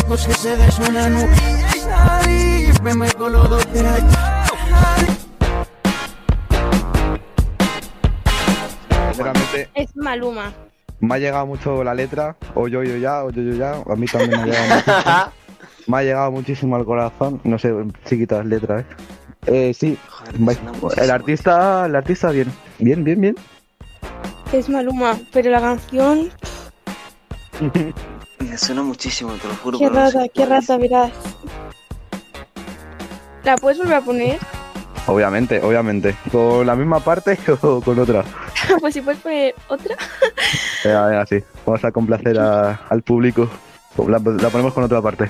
[0.09, 1.13] Que se desnudan
[1.77, 3.59] Salif, me me colodo
[9.11, 10.51] Sinceramente, Es Maluma.
[10.99, 13.73] me ha llegado mucho la letra, o yo, yo ya, o yo, yo ya.
[13.73, 15.33] A mí también me ha llegado muchísimo.
[15.87, 17.41] Me ha llegado muchísimo al corazón.
[17.43, 17.73] No sé,
[18.05, 18.83] chiquitas letras,
[19.47, 19.69] ¿eh?
[19.69, 19.97] Eh, sí,
[20.97, 23.35] el artista, el artista bien, bien, bien, bien.
[24.53, 25.17] Es Maluma.
[25.33, 26.29] Pero la canción.
[28.49, 29.77] Me suena muchísimo, te lo juro.
[29.79, 31.11] Qué rata, qué rata, verás.
[33.43, 34.37] ¿La puedes volver a poner?
[35.07, 36.15] Obviamente, obviamente.
[36.31, 38.23] ¿Con la misma parte o con otra?
[38.81, 39.95] pues si puedes poner otra.
[40.83, 41.43] Venga, venga, sí.
[41.65, 43.49] Vamos a complacer a- al público.
[44.07, 45.29] La, la ponemos con otra parte.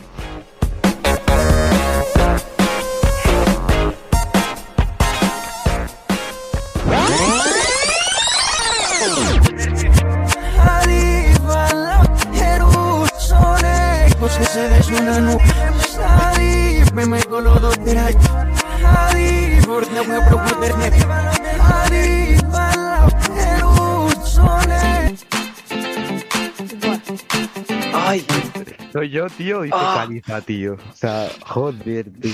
[29.09, 29.95] Soy yo, tío, y Ah.
[30.05, 30.73] Caliza, tío.
[30.73, 32.31] O sea, joder, tío.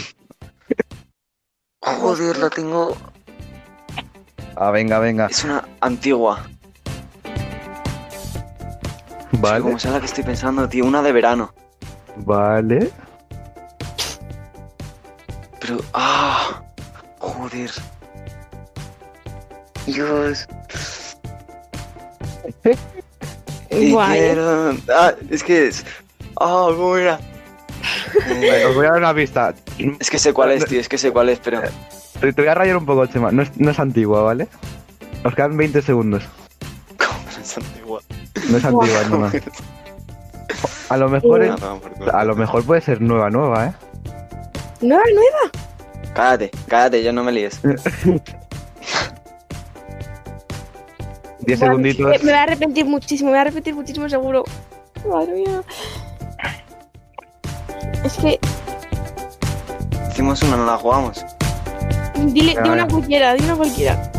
[1.82, 2.98] Joder, la tengo.
[4.58, 5.28] Ah, venga, venga.
[5.28, 6.46] Es una antigua.
[9.40, 10.84] Vale, Como sea la que estoy pensando, tío.
[10.86, 11.54] Una de verano.
[12.18, 12.92] vale.
[15.62, 15.78] Pero.
[15.94, 16.62] ¡Ah!
[17.20, 17.72] Joder.
[19.86, 20.46] Dios.
[23.72, 24.20] Y Guay.
[24.20, 25.70] quiero- Ah, es que
[26.36, 26.42] es.
[26.42, 27.20] Ah, ¿cómo era?
[28.28, 29.54] Vale, os voy a dar una pista.
[30.00, 30.80] Es que sé cuál es, tío.
[30.80, 31.62] Es que sé cuál es, pero.
[32.20, 33.32] Te, te voy a rayar un poco, Chema.
[33.32, 34.48] No es, no es antigua, ¿vale?
[35.24, 36.24] Nos quedan 20 segundos.
[36.98, 38.02] ¿Cómo es antigua?
[38.50, 39.32] No es antigua, no, no.
[40.90, 41.54] A lo mejor es-
[42.14, 43.74] a lo mejor puede ser nueva, nueva, ¿eh?
[44.82, 45.52] ¿Nueva, nueva?
[46.14, 47.62] Cállate, cállate, ya no me líes.
[47.62, 47.84] 10
[51.60, 52.06] Buah, segunditos.
[52.06, 54.44] Me, me voy a arrepentir muchísimo, me voy a arrepentir muchísimo seguro.
[55.10, 55.62] Madre mía.
[58.06, 58.40] Es que.
[60.12, 61.26] Hicimos una, no la jugamos.
[62.28, 64.12] Dile, di una cualquiera, di una cualquiera.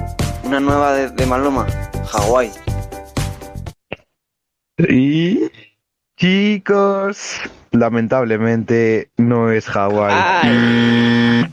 [0.43, 1.69] Una nueva de, de Maluma.
[2.09, 2.51] Hawái.
[4.89, 5.49] Y
[6.17, 11.49] chicos, lamentablemente no es Hawái.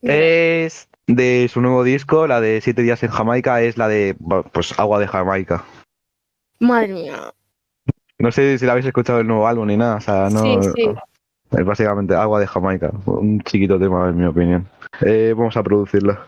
[0.00, 4.16] Es de su nuevo disco, la de Siete días en Jamaica, es la de
[4.52, 5.64] pues agua de Jamaica.
[6.60, 7.34] Madre mía.
[8.18, 10.40] No sé si la habéis escuchado el nuevo álbum ni nada, o sea, no.
[10.40, 10.88] Sí, sí.
[11.52, 12.90] Es básicamente agua de Jamaica.
[13.06, 14.66] Un chiquito tema, en mi opinión.
[15.00, 16.20] Eh, vamos a producirla.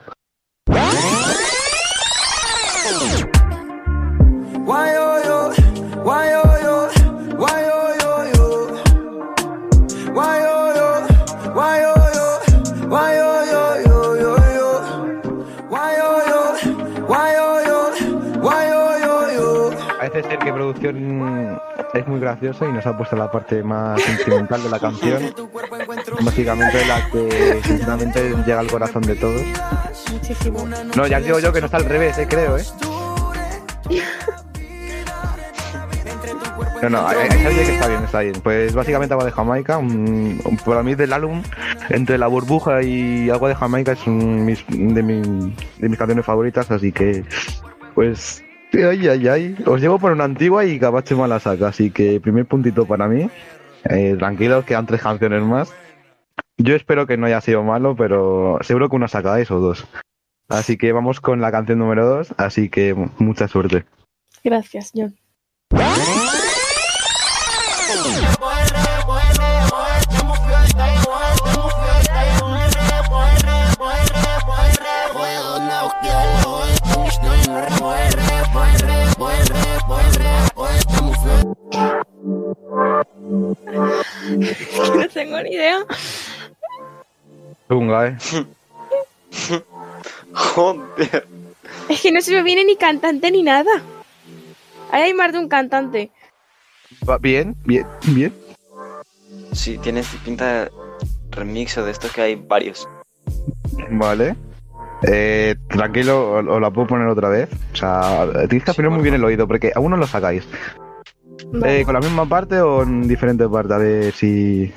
[21.94, 25.22] Es muy graciosa y nos ha puesto la parte más sentimental de la canción.
[26.22, 29.42] Básicamente la que sinceramente llega al corazón de todos.
[30.12, 30.66] Muchísimo.
[30.96, 32.64] No, ya digo yo que no está al revés, eh, creo, eh.
[36.82, 38.34] No, no, hay, hay gente que está bien, está bien.
[38.42, 41.42] Pues básicamente Agua de Jamaica, un- un- para mí del álbum,
[41.88, 46.26] entre La Burbuja y Agua de Jamaica es un mis- de, mi- de mis canciones
[46.26, 47.24] favoritas, así que,
[47.94, 48.43] pues,
[48.82, 49.56] ay, ay, ay.
[49.66, 53.30] Os llevo por una antigua y Cabache la saca, así que primer puntito para mí.
[53.84, 55.74] Eh, tranquilos, quedan tres canciones más.
[56.56, 59.86] Yo espero que no haya sido malo, pero seguro que una sacáis o dos.
[60.48, 63.84] Así que vamos con la canción número dos, así que mucha suerte.
[64.42, 65.14] Gracias, John.
[84.96, 85.84] no tengo ni idea.
[87.68, 88.16] Chunga, eh.
[90.32, 91.26] Joder.
[91.88, 93.82] Es que no se me viene ni cantante ni nada.
[94.90, 96.10] Ahí hay más de un cantante.
[97.08, 98.32] Va bien, bien, bien.
[99.52, 100.70] Sí, tienes pinta de
[101.30, 102.88] remix o de estos que hay varios.
[103.90, 104.36] Vale.
[105.06, 107.48] Eh, tranquilo, os la puedo poner otra vez.
[107.72, 110.46] O sea, tienes que afinar muy bien el oído porque aún no lo sacáis.
[111.64, 113.74] Eh, ¿Con la misma parte o en diferente parte?
[113.74, 114.72] A ver si.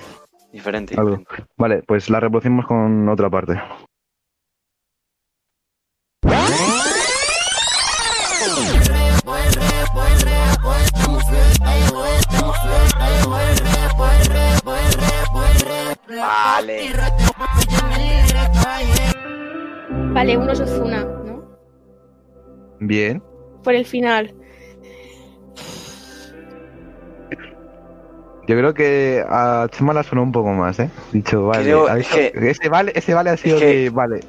[0.51, 0.95] Diferente.
[0.97, 1.23] Algo.
[1.57, 3.61] Vale, pues la reproducimos con otra parte.
[16.09, 16.93] Vale.
[20.13, 21.59] Vale, uno es Ozuna, ¿no?
[22.79, 23.21] Bien.
[23.63, 24.33] Por el final.
[28.47, 30.89] Yo creo que a Chema la sonó un poco más, ¿eh?
[31.11, 31.63] Dicho, vale.
[31.63, 33.89] Creo que- ese vale, ese vale ha sido que- de.
[33.89, 34.21] Vale.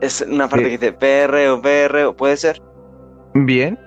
[0.00, 0.70] Es una parte Sí.
[0.70, 2.62] que dice PRO, PRO, ¿puede ser?
[3.34, 3.78] Bien.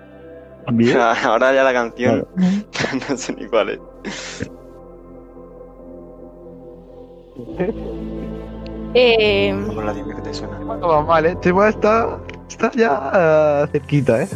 [0.74, 0.98] Bien.
[1.26, 2.28] Ahora ya la canción.
[3.10, 4.50] no sé ni cuál es.
[8.94, 10.60] Eh, Con la dime que te suena.
[10.60, 11.38] No va mal, ¿eh?
[11.42, 14.28] Chema está, está ya ah, cerquita, ¿eh?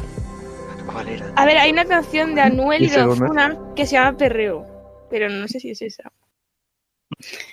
[0.96, 1.34] ¿Cuál era?
[1.36, 3.04] a ver, hay una canción de Anuel y ¿Y de?
[3.04, 4.66] Ozuna que se llama Perreo.
[5.10, 6.10] Pero no sé si es esa.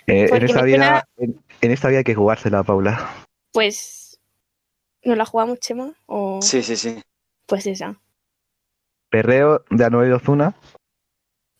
[0.07, 3.11] Eh, en, Porque esta me vida, suena- en, en esta vida hay que jugársela, Paula.
[3.53, 4.21] Pues.
[5.03, 5.93] ¿Nos la jugamos, Chema?
[6.07, 6.39] O...
[6.41, 7.03] Sí, sí, sí.
[7.47, 7.97] Pues esa.
[9.11, 10.55] Perreo de Anuel y Ozuna.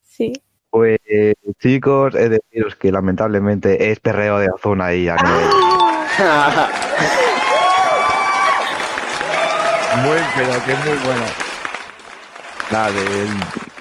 [0.03, 0.33] Sí.
[0.71, 1.01] Pues
[1.59, 5.49] chicos, he de deciros que lamentablemente es perreo de Ozuna y Anuel.
[10.05, 11.27] Muy, pero que es muy buena.
[12.73, 13.29] Nada, de,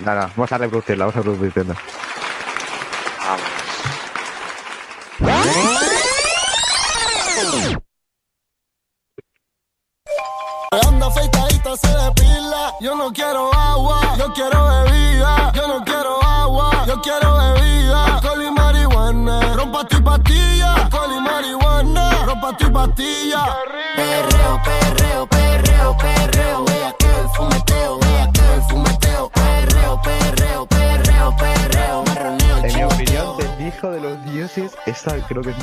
[0.01, 1.75] nada, vamos a reproducirla, vamos a reproducirla.
[10.87, 12.73] Anda afeitadita, se depila.
[12.81, 15.53] Yo no quiero agua, yo quiero bebida.
[15.53, 18.15] Yo no quiero agua, yo quiero bebida.
[18.15, 20.73] Alcohol y marihuana, rompa tu pastilla.
[20.73, 23.57] Alcohol y marihuana, rompa tu pastilla.
[23.95, 26.31] Perreo, perreo, perreo, perreo.
[27.41, 29.29] Fumeteo, vea que el fumeteo.
[29.33, 32.03] Perreo, perreo, perreo, perreo.
[32.05, 35.55] Marroneo, En mi opinión, del hijo de los dioses, esta creo que es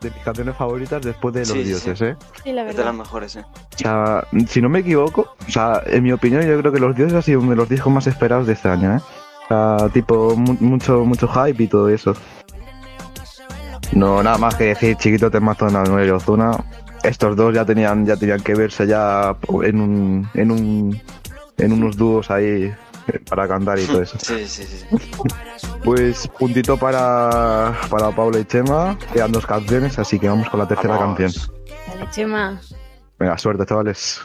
[0.00, 2.04] de mis canciones favoritas después de los Sí, sí, dioses, sí.
[2.06, 2.16] ¿eh?
[2.44, 2.84] Sí, la Es de verdad.
[2.86, 3.44] las mejores, eh.
[3.74, 6.94] O sea, si no me equivoco, o sea, en mi opinión, yo creo que Los
[6.96, 9.00] Dioses ha sido uno de los discos más esperados de este año, ¿eh?
[9.44, 12.14] O sea, tipo, mu- mucho, mucho hype y todo eso.
[13.92, 16.52] No, nada más que decir, chiquito temazo de Anuel y Ozuna.
[17.02, 21.02] Estos dos ya tenían, ya tenían que verse ya en un, en un,
[21.58, 22.72] en unos dúos ahí
[23.08, 24.18] eh, para cantar y todo eso.
[24.22, 24.86] Sí, sí, sí.
[25.84, 28.98] Pues puntito para, para Paula y Chema.
[29.12, 31.18] Quedan dos canciones, así que vamos con la tercera Vamos.
[31.18, 31.56] canción.
[31.88, 32.60] Dale, Chema.
[33.18, 34.20] Venga, suerte, chavales.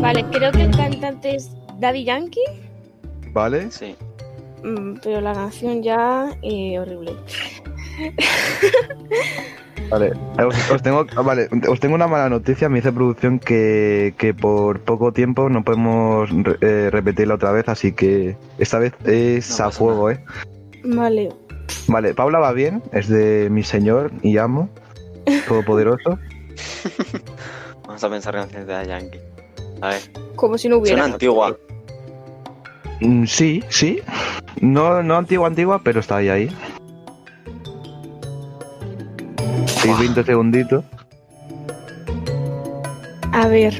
[0.00, 2.40] Vale, creo que el cantante es Daddy Yankee,
[3.32, 3.70] ¿Vale?
[3.70, 3.96] Sí.
[4.62, 7.12] mm, pero la canción ya eh, horrible.
[9.90, 10.12] Vale,
[10.44, 12.68] os, os tengo, ah, vale, os tengo una mala noticia.
[12.68, 17.68] Me dice producción que, que por poco tiempo no podemos re- eh, repetirla otra vez,
[17.68, 20.24] así que esta vez es a fuego, ¿eh?
[20.84, 21.28] Vale,
[21.88, 24.68] Vale, Paula va bien, es de mi señor y amo,
[25.48, 26.18] todopoderoso.
[27.86, 29.20] Vamos a pensar canciones de la Yankee.
[29.80, 30.00] A ver.
[30.36, 31.04] como si no Suena hubiera.
[31.04, 31.56] antigua.
[33.00, 34.00] Mm, sí, sí.
[34.60, 36.56] No, no antigua, antigua, pero está ahí, ahí.
[39.66, 40.84] Sí, 20 segunditos.
[43.32, 43.74] A ver,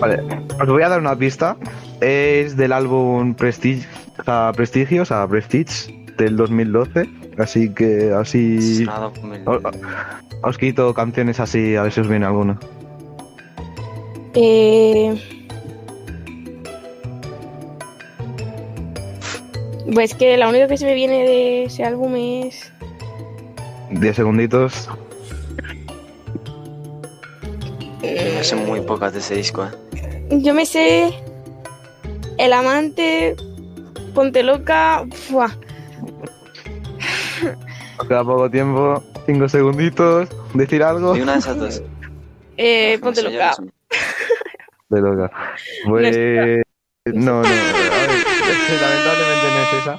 [0.00, 0.22] Vale,
[0.58, 1.56] os voy a dar una pista.
[2.00, 3.86] Es del álbum Prestige,
[4.20, 7.08] o sea, Prestigio, o sea, Prestige del 2012.
[7.38, 8.86] Así que así.
[10.42, 12.58] Os quito canciones así, a ver si os viene alguna.
[14.34, 15.18] eh...
[19.92, 22.72] Pues que la única que se me viene de ese álbum es.
[23.90, 24.88] 10 segunditos.
[28.02, 30.28] Me sé muy pocas de ese disco, eh.
[30.30, 31.12] Yo me sé.
[32.38, 33.34] El amante.
[34.20, 35.00] Ponte loca.
[37.98, 39.02] Os queda poco tiempo.
[39.24, 40.28] 5 segunditos.
[40.52, 41.16] Decir algo.
[41.16, 41.82] Y una de esas dos.
[42.58, 43.52] Eh, ponte loca.
[44.90, 45.32] De loca.
[45.86, 46.18] Pues.
[47.06, 47.48] No, no.
[48.82, 49.98] lamentablemente no es esa.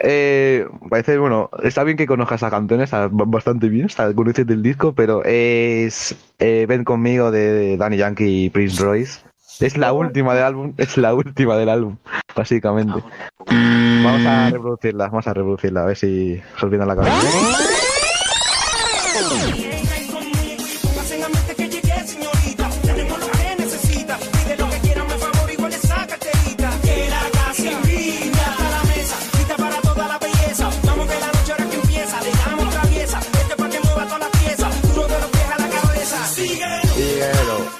[0.00, 4.64] Eh, parece, bueno, está bien que conozcas a canciones, está bastante bien, está conoces del
[4.64, 9.20] disco, pero es eh, Ven conmigo de Danny Yankee y Prince Royce.
[9.62, 11.96] Es la última del álbum, es la última del álbum,
[12.34, 13.00] básicamente.
[13.46, 17.71] Vamos a reproducirla, vamos a reproducirla, a ver si se a la cabeza.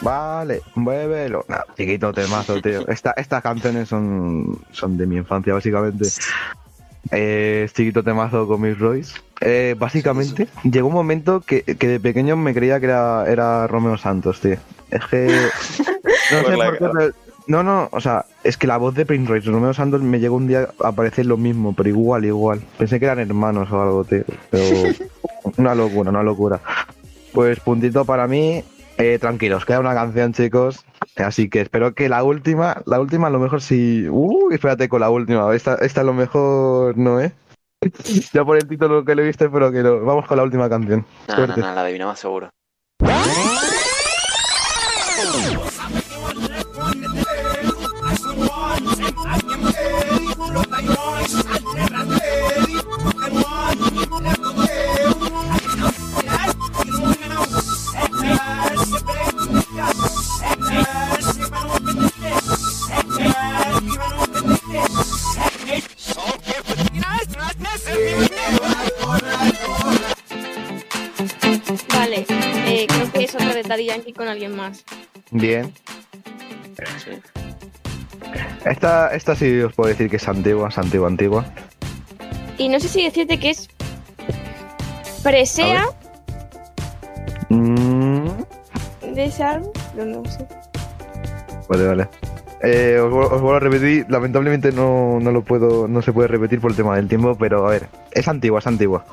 [0.02, 1.44] Vale, muévelo.
[1.48, 2.86] Nah, chiquito temazo, tío.
[2.88, 6.06] Esta, estas canciones son, son de mi infancia, básicamente.
[7.10, 9.14] Eh, chiquito temazo con Miss Royce.
[9.40, 13.96] Eh, básicamente, llegó un momento que, que de pequeño me creía que era, era Romeo
[13.96, 14.56] Santos, tío.
[14.90, 15.26] Es que.
[16.30, 17.14] No Por sé por qué, pero-
[17.48, 20.36] No, no, o sea, es que la voz de Prince Royce Romeo Santos me llegó
[20.36, 22.62] un día a parecer lo mismo, pero igual, igual.
[22.78, 24.22] Pensé que eran hermanos o algo, tío.
[24.50, 24.64] Pero.
[25.56, 26.60] Una locura, una locura.
[27.32, 28.62] Pues puntito para mí.
[28.98, 30.84] Eh, tranquilos, queda una canción, chicos.
[31.16, 34.06] Así que espero que la última, la última a lo mejor sí.
[34.08, 35.54] Uh, espérate con la última.
[35.54, 37.32] Esta, esta a lo mejor no, ¿eh?
[38.32, 40.00] ya por el título que le viste, pero que no.
[40.04, 41.04] Vamos con la última canción.
[41.28, 42.50] No, no, no, la adivinaba seguro.
[71.94, 72.26] Vale,
[72.66, 74.84] eh, creo que es otra de Daddy Yankee con alguien más.
[75.30, 75.72] Bien.
[77.04, 77.10] Sí.
[78.64, 81.44] Esta, esta sí os puedo decir que es antigua, es antigua, antigua.
[82.58, 83.68] Y no sé si decirte que es.
[85.22, 85.86] Presea
[87.48, 88.28] Mm,
[89.14, 90.46] de ese álbum, pero no sé.
[91.72, 92.08] Vale, vale.
[92.62, 96.28] Eh, os, vuel- os vuelvo a repetir, lamentablemente no, no lo puedo, no se puede
[96.28, 99.04] repetir por el tema del tiempo, pero a ver, es antigua, es antigua.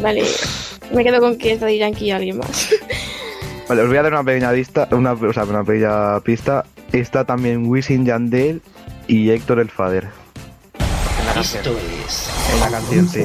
[0.00, 0.24] Vale,
[0.94, 2.70] me quedo con que es Daddy Yankee y alguien más.
[3.68, 6.64] Vale, os voy a dar una pequeña lista, una, o sea, una pequeña pista.
[6.92, 8.62] Está también Wisin Yandel
[9.06, 10.08] y Héctor el Fader.
[11.40, 11.76] Esto
[12.06, 12.30] es.
[12.54, 13.24] En la canción, sí.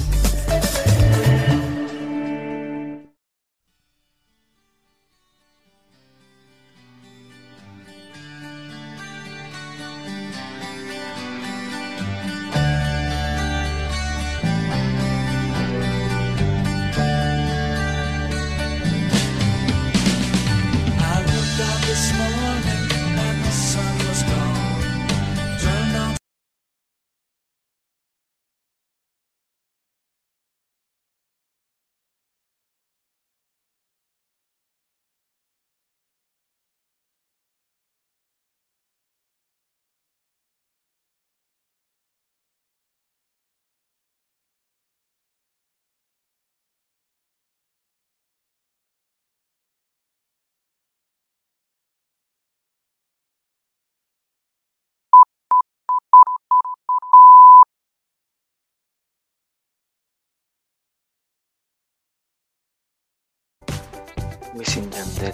[64.53, 65.33] Wisin Yandel.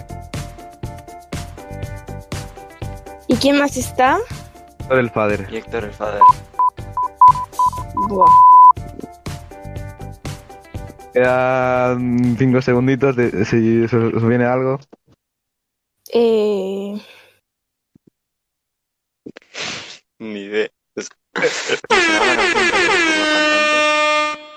[3.26, 4.18] ¿Y quién más está?
[4.80, 5.46] Héctor el Fader.
[5.50, 6.22] Y Héctor el Fader.
[8.08, 8.32] Buah.
[11.12, 14.78] Quedan cinco segunditos de, si os, viene algo.
[16.12, 17.00] Eh,
[20.18, 20.68] Ni idea.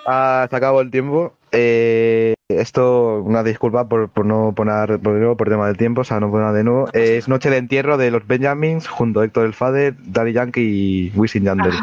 [0.04, 1.38] Ah, se acabó el tiempo.
[1.52, 6.04] Eh, esto, una disculpa por, por no poner por, nuevo, por tema del tiempo, o
[6.04, 6.88] sea, no poner de nuevo.
[6.94, 10.62] Eh, es Noche de Entierro de los Benjamins junto a Héctor el Fader, Daddy Yankee
[10.62, 11.74] y Wisin Yandel.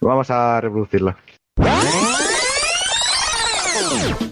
[0.00, 1.16] Vamos a reproducirla.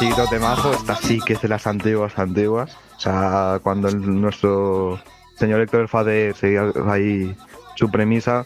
[0.00, 2.76] chiquito temazo, esta sí que es de las antiguas, antiguas.
[2.96, 4.98] O sea, cuando el- nuestro
[5.38, 7.36] señor Héctor el Fader seguía ahí
[7.76, 8.44] su premisa.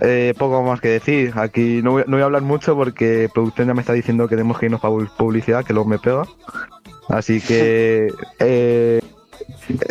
[0.00, 1.32] Eh, poco más que decir.
[1.36, 4.36] Aquí no voy, no voy a hablar mucho porque producción ya me está diciendo que
[4.36, 6.24] tenemos que irnos para publicidad, que luego me pega.
[7.08, 9.00] Así que eh,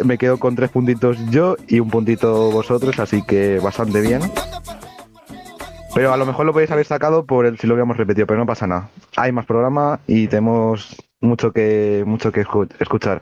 [0.04, 4.22] me quedo con tres puntitos yo y un puntito vosotros, así que bastante bien.
[5.96, 8.38] Pero a lo mejor lo podéis haber sacado por el si lo habíamos repetido, pero
[8.38, 8.90] no pasa nada.
[9.16, 13.22] Hay más programa y tenemos mucho que mucho que escu- escuchar.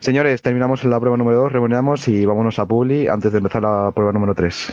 [0.00, 3.92] Señores, terminamos la prueba número 2, reunamos y vámonos a Publi antes de empezar la
[3.94, 4.72] prueba número 3.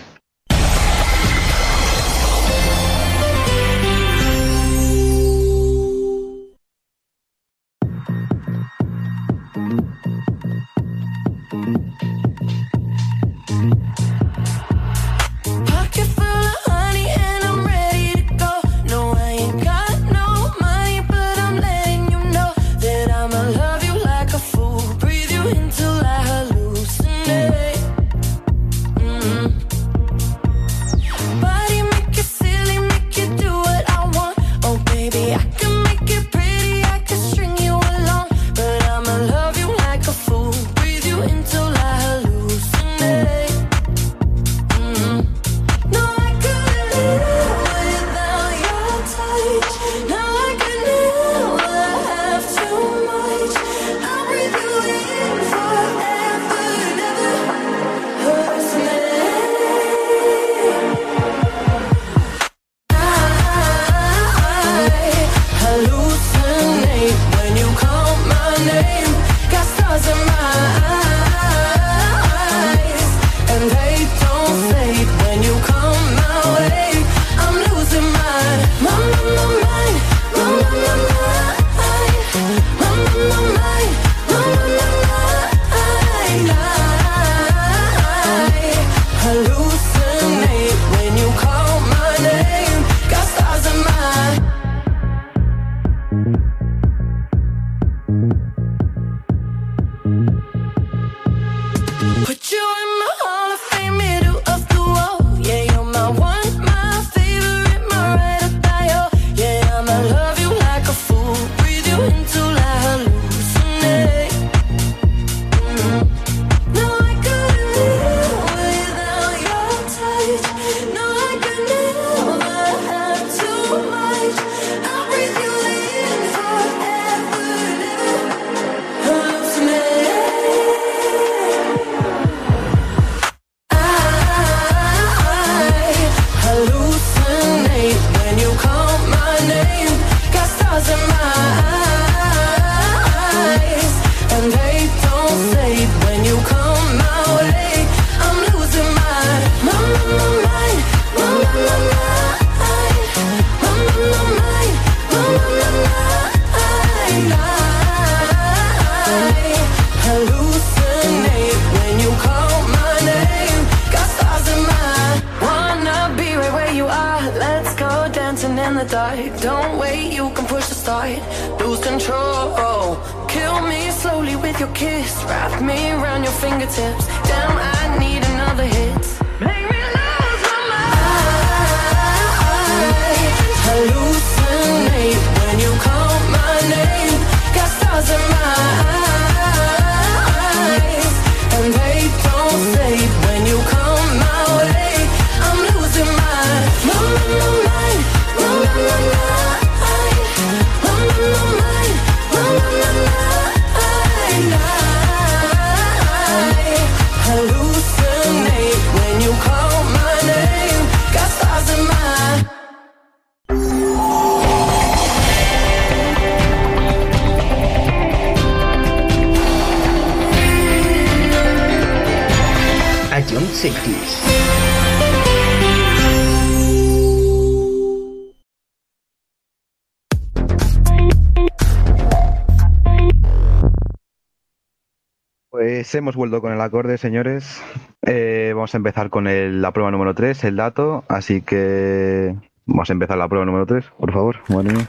[235.96, 237.62] Hemos vuelto con el acorde, señores.
[238.06, 241.04] Eh, vamos a empezar con el- la prueba número 3, el dato.
[241.08, 242.36] Así que
[242.66, 244.38] vamos a empezar la prueba número 3, por favor.
[244.50, 244.88] Mía.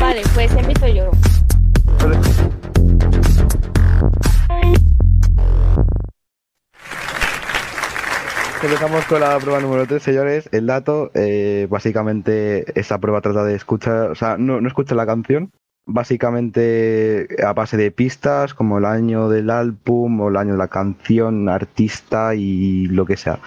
[0.00, 1.10] Vale, pues empiezo yo.
[8.62, 10.48] Empezamos con la prueba número 3, señores.
[10.50, 15.06] El dato, eh, básicamente, esta prueba trata de escuchar, o sea, no, no escucha la
[15.06, 15.52] canción.
[15.88, 20.66] Básicamente, a base de pistas, como el año del álbum o el año de la
[20.66, 23.38] canción, artista y lo que sea.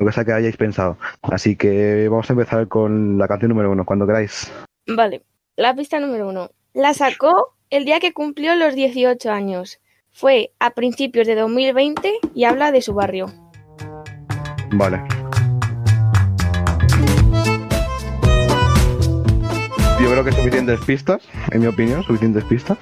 [0.00, 0.96] Lo que sea que hayáis pensado.
[1.22, 4.50] Así que vamos a empezar con la canción número uno, cuando queráis.
[4.86, 5.22] Vale,
[5.56, 6.50] la pista número uno.
[6.72, 9.78] La sacó el día que cumplió los 18 años.
[10.10, 13.26] Fue a principios de 2020 y habla de su barrio.
[14.72, 15.21] Vale.
[20.02, 21.22] Yo creo que suficientes pistas,
[21.52, 22.76] en mi opinión, suficientes pistas.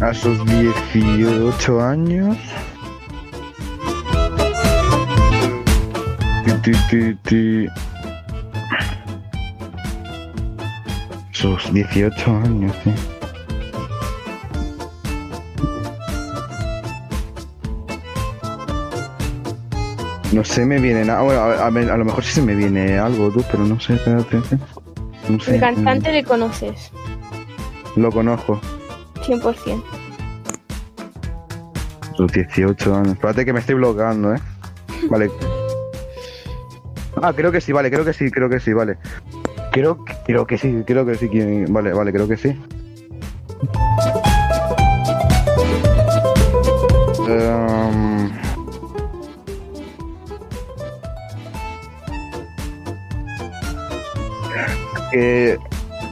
[0.00, 2.36] A sus 18 años.
[11.32, 13.17] Sus 18 años, sí.
[20.32, 21.22] No sé, me viene nada.
[21.22, 23.80] Bueno, a, a ver, a lo mejor sí se me viene algo, tú, pero no
[23.80, 24.40] sé, espérate.
[25.28, 25.54] No sé.
[25.54, 26.92] El cantante le conoces,
[27.96, 28.60] Lo conozco.
[29.22, 29.82] 100%.
[32.16, 33.12] Sus 18 años.
[33.12, 34.38] Espérate que me estoy bloqueando, ¿eh?
[35.08, 35.30] Vale.
[37.22, 38.98] Ah, creo que sí, vale, creo que sí, creo que sí, vale.
[39.72, 41.28] Creo, creo que sí, creo que sí.
[41.68, 42.58] Vale, vale, creo que sí.
[55.10, 55.58] ¿Qué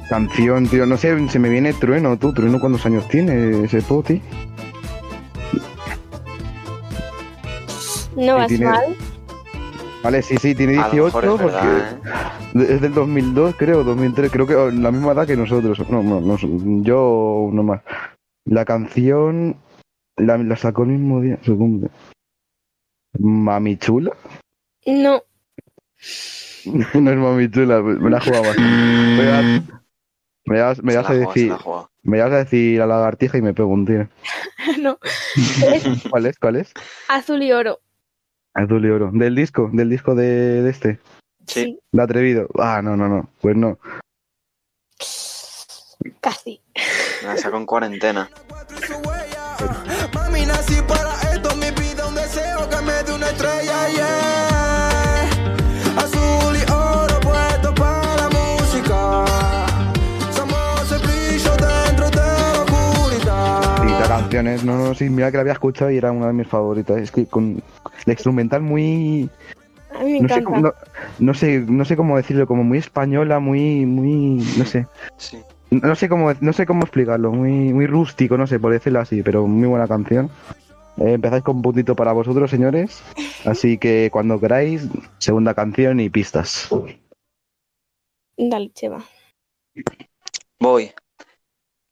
[0.09, 0.87] canción, tío?
[0.87, 2.33] No sé, se me viene Trueno, tú.
[2.33, 4.21] Trueno, ¿cuántos años tiene ese poti?
[8.17, 8.97] No vas tiene- mal.
[10.03, 11.99] Vale, sí, sí, tiene A lo 18 mejor es porque verdad,
[12.55, 12.75] ¿eh?
[12.75, 15.79] es del 2002, creo, 2003, creo que oh, la misma edad que nosotros.
[15.91, 16.37] No, no, no,
[16.83, 17.81] yo no más.
[18.45, 19.57] La canción
[20.17, 21.91] la, la sacó el mismo día, su cumple.
[23.19, 24.13] Mami chula.
[24.87, 25.23] No,
[26.95, 28.59] no es mami chula, me la más.
[28.59, 29.45] Me vas,
[30.45, 31.53] me vas, me Se vas la a decir,
[32.03, 34.09] me vas a decir a la lagartija y me pego un tiro.
[34.81, 34.99] no.
[36.11, 36.39] ¿Cuál es?
[36.39, 36.73] ¿Cuál es?
[37.09, 37.81] azul y oro.
[38.55, 39.11] Azul y oro.
[39.13, 40.99] Del disco, del disco de, de este.
[41.47, 41.79] Sí.
[41.93, 42.49] De atrevido.
[42.59, 43.29] Ah, no, no, no.
[43.41, 43.79] Pues no.
[46.21, 46.61] Casi.
[47.23, 48.31] Me la sacó en cuarentena.
[50.15, 53.91] Mami, nací para esto, mi vida un deseo que me dé una estrella,
[64.43, 66.99] canción no, no, sí, mira que la había escuchado y era una de mis favoritas.
[66.99, 67.63] Es que con
[68.05, 69.29] la instrumental muy,
[69.95, 70.73] A mí me no sé, cómo, no,
[71.19, 74.87] no sé, no sé cómo decirlo, como muy española, muy, muy, no sé.
[75.17, 75.39] Sí.
[75.71, 79.23] No sé cómo, no sé cómo explicarlo, muy, muy rústico, no sé, por decirlo así,
[79.23, 80.31] pero muy buena canción.
[80.99, 83.03] Eh, empezáis con un puntito para vosotros, señores.
[83.45, 84.89] Así que cuando queráis,
[85.19, 86.69] segunda canción y pistas.
[88.37, 89.05] Dale, Cheva.
[90.59, 90.93] Voy.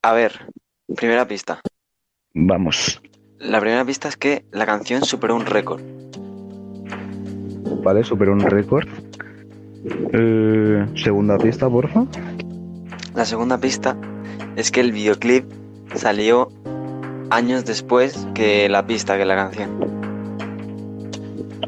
[0.03, 0.49] A ver,
[0.97, 1.61] primera pista.
[2.35, 3.01] Vamos.
[3.39, 5.81] La primera pista es que la canción superó un récord.
[7.85, 8.89] Vale, superó un récord.
[10.13, 12.05] Eh, segunda pista, porfa.
[13.15, 13.97] La segunda pista
[14.57, 15.45] es que el videoclip
[15.95, 16.51] salió
[17.31, 19.71] años después que la pista, que la canción.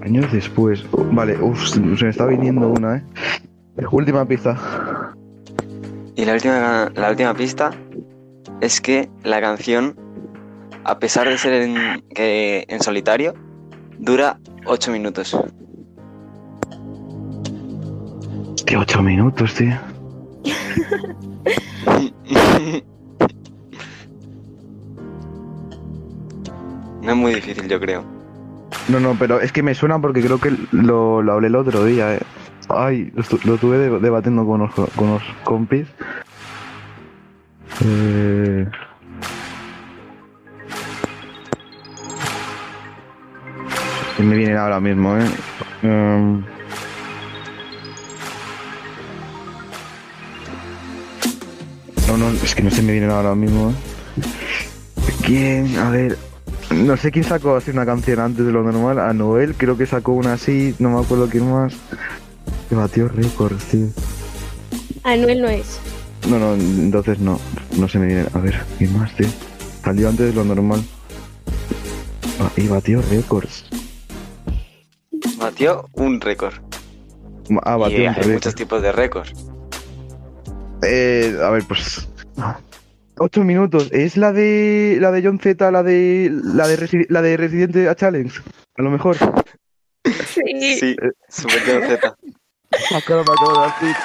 [0.02, 0.84] Años después.
[1.12, 3.02] Vale, uff, se me está viniendo una, eh.
[3.92, 4.56] Última pista.
[6.16, 7.70] Y la última, la última pista
[8.60, 9.94] es que la canción,
[10.86, 13.34] a pesar de ser en, que en solitario,
[13.98, 15.36] dura 8 minutos.
[18.54, 19.76] Hostia, ocho minutos, tío.
[27.02, 28.04] No es muy difícil, yo creo.
[28.88, 31.84] No, no, pero es que me suena porque creo que lo, lo hablé el otro
[31.84, 32.20] día, eh.
[32.68, 33.12] Ay,
[33.44, 35.86] lo, de- debatiendo con los, con los compis.
[37.84, 38.66] Eh...
[44.16, 45.26] Que me vienen ahora mismo, eh.
[45.82, 46.42] Em,
[52.08, 53.74] No, no, es que no se me vienen ahora mismo, eh.
[55.24, 55.76] ¿Quién?
[55.78, 56.16] A ver.
[56.70, 58.98] No sé quién sacó así una canción antes de lo normal.
[59.00, 60.74] A Noel creo que sacó una así.
[60.78, 61.74] No me acuerdo quién más.
[62.68, 63.86] Que batió récords, tío.
[65.02, 65.80] Anuel no es.
[66.28, 67.40] No, no, entonces no.
[67.76, 68.26] No se me viene.
[68.32, 69.28] A ver, ¿quién más, tío?
[69.84, 70.82] Salió antes de lo normal.
[72.40, 73.65] Ah, y batió récords.
[75.46, 76.54] Batió un récord.
[77.62, 78.32] Ah, batió y un hay récord.
[78.32, 79.32] muchos tipos de récords.
[80.82, 82.08] Eh, a ver, pues.
[83.18, 83.88] Ocho minutos.
[83.92, 87.88] ¿Es la de la de John Z, la de la de, Resi- la de Residente
[87.88, 88.40] a Challenge?
[88.76, 89.16] A lo mejor.
[90.34, 90.76] Sí.
[90.80, 90.96] Sí,
[91.28, 92.16] Super John Z.
[92.90, 93.96] Me acabo, me acabo de decir.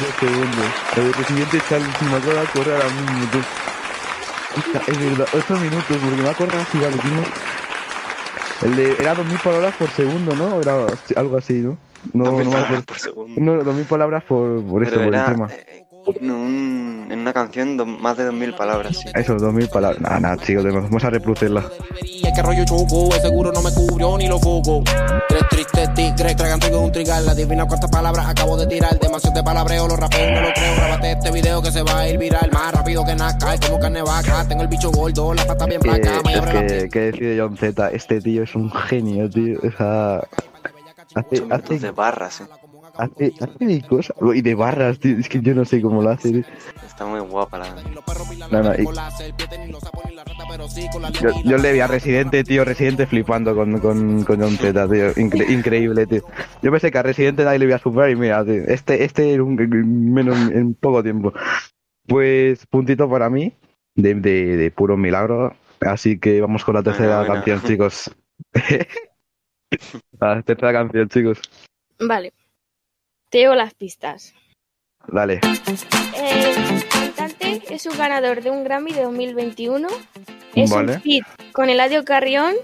[0.00, 0.70] Dos segundos.
[0.96, 3.38] La de Residente Challenge, me acabo de acordar ahora mismo, tú.
[4.86, 8.68] Es verdad, ocho minutos, porque me acuerdo así, vale, tío.
[8.68, 10.60] El de, era 2000 palabras por segundo, ¿no?
[10.60, 10.86] Era
[11.16, 11.76] algo así, ¿no?
[12.12, 12.82] No, no me acuerdo.
[12.84, 13.40] por segundo.
[13.40, 15.50] No, 2000 palabras por, por Pero por el era tema.
[15.52, 19.08] eh, en, un- en una canción do- más de 2000 palabras, sí.
[19.14, 20.00] Eso, 2000 palabras.
[20.00, 21.64] Nada, nada, chicos, vamos a reproducirla.
[22.34, 24.82] Que rollo choco, seguro no me cubrió ni lo foco.
[25.28, 27.28] Tres tristes tigres, tragan trigo en un trigal.
[27.28, 28.98] Adivina cuántas palabras acabo de tirar.
[28.98, 30.74] Demasiado de palabreo, los rapeos no lo creo.
[30.74, 32.50] Grabate este video que se va a ir viral.
[32.52, 34.48] Más rápido que Nazca, como carne vaca.
[34.48, 36.40] Tengo el bicho gordo, la pata bien es
[36.82, 37.90] que, ¿qué decide John Z?
[37.90, 39.58] Este tío es un genio, tío.
[39.62, 40.16] O sea,
[41.14, 42.44] hace, hace, de barras, eh.
[42.96, 44.16] Hace, hace de cosas.
[44.34, 45.16] Y de barras, tío.
[45.18, 46.44] Es que yo no sé cómo lo hace, tío.
[46.86, 47.74] Está muy guapa la.
[48.50, 48.84] No, no, y-
[51.20, 55.12] yo, yo le vi a Residente, tío, Residente flipando con, con, con John Z, tío.
[55.14, 56.22] Incre- increíble, tío.
[56.62, 59.40] Yo pensé que a Residente nadie le iba a superar y mira, tío, este, este
[59.40, 59.54] un,
[60.12, 61.32] menos en poco tiempo.
[62.06, 63.52] Pues puntito para mí,
[63.94, 65.54] de, de, de puro milagro.
[65.80, 67.34] Así que vamos con la tercera buena.
[67.34, 68.10] canción, chicos.
[70.20, 71.40] la tercera canción, chicos.
[72.00, 72.32] Vale.
[73.34, 74.32] Te llevo las pistas.
[75.08, 75.40] Dale.
[75.42, 79.88] El cantante es un ganador de un Grammy de 2021.
[80.54, 80.92] Es Vale.
[80.92, 82.54] un hit con Eladio Carrión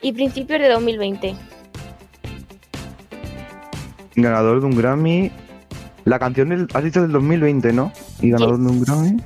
[0.00, 1.36] y principios de 2020.
[4.16, 5.30] Ganador de un Grammy.
[6.06, 7.92] La canción del, has dicho del 2020, ¿no?
[8.22, 9.22] Y ganador de un Grammy.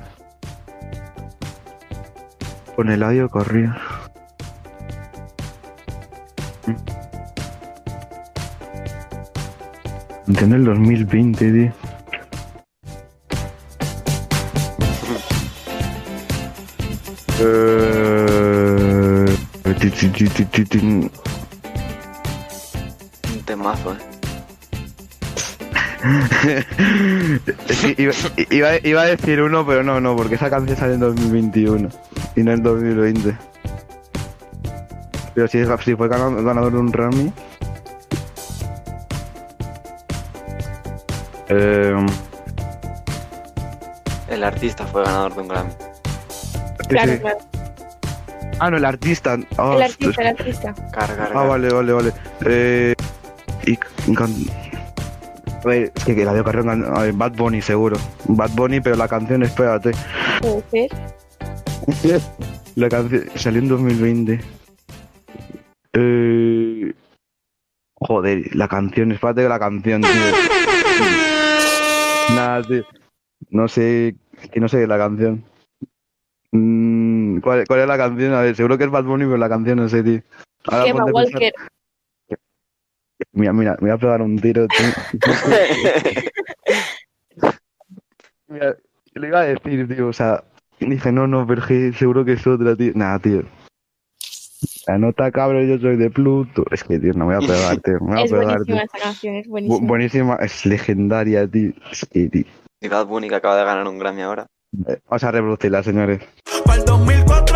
[2.75, 3.77] Con Eladio Corría.
[10.29, 11.71] Canción del 2020, tío.
[17.41, 19.35] Eh,
[20.69, 20.77] ti.
[20.77, 21.11] Un
[23.43, 23.97] temazo, eh.
[27.69, 28.13] Sí, iba,
[28.51, 31.89] iba, iba a decir uno, pero no, no, porque esa canción sale en 2021
[32.35, 33.35] y no en 2020.
[35.33, 37.33] Pero si, si fue ganador, ganador de un Grammy.
[41.49, 41.95] Eh,
[44.29, 45.71] El artista fue ganador de un Grammy.
[45.71, 47.19] sí, Claro, sí.
[47.19, 47.37] claro.
[48.59, 49.37] Ah, no, el artista.
[49.57, 50.73] Ah, El artista, el artista.
[50.91, 51.31] Cargar.
[51.33, 52.13] Ah, vale, vale, vale.
[52.45, 52.93] Eh,
[53.65, 53.77] y
[54.13, 54.33] can-
[55.63, 57.97] A ver, es que, que la de Carrión, a ver, Bad Bunny seguro.
[58.25, 59.91] Bad Bunny, pero la canción, espérate.
[60.41, 60.89] Puede
[62.01, 62.21] ser.
[62.75, 64.39] La canción salió en 2020.
[65.93, 66.93] Eh...
[68.01, 70.11] Joder, la canción, espérate que la canción, tío.
[72.29, 72.83] Nada, tío.
[73.49, 74.15] No sé,
[74.51, 75.43] que no sé la canción.
[76.51, 78.33] Mm, ¿cuál, ¿Cuál es la canción?
[78.33, 80.21] A ver, seguro que es Bad Bunny, pero la canción no sé, tío.
[80.67, 81.53] Ahora Walker.
[83.33, 85.21] Mira, mira, me voy a pegar un tiro, tío.
[88.47, 88.75] Mira,
[89.13, 90.43] le iba a decir, tío, o sea,
[90.79, 91.61] dije, no, no, pero
[91.93, 92.93] seguro que es otra, tío.
[92.95, 93.43] Nada, tío.
[94.89, 96.65] La nota cabra, yo soy de Pluto.
[96.71, 97.99] Es que, tío, no voy a pegar, tío.
[98.01, 98.85] Me voy a Es pegar, buenísima tío.
[98.85, 99.87] esta canción, es Bu- buenísima.
[99.87, 101.73] buenísima, es legendaria, tío.
[101.91, 102.43] Es que, tío.
[102.81, 104.47] Y Bad Bunny que acaba de ganar un Grammy ahora.
[104.87, 106.21] Eh, Vamos a reproducirla, señores.
[106.65, 107.48] Para el 2004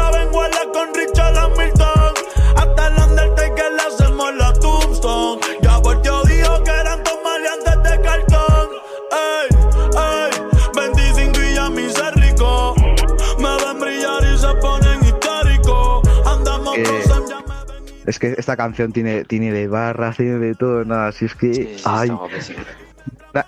[18.06, 21.78] Es que esta canción tiene, tiene de barras, tiene de todo, nada, así es que.
[21.86, 22.12] ay,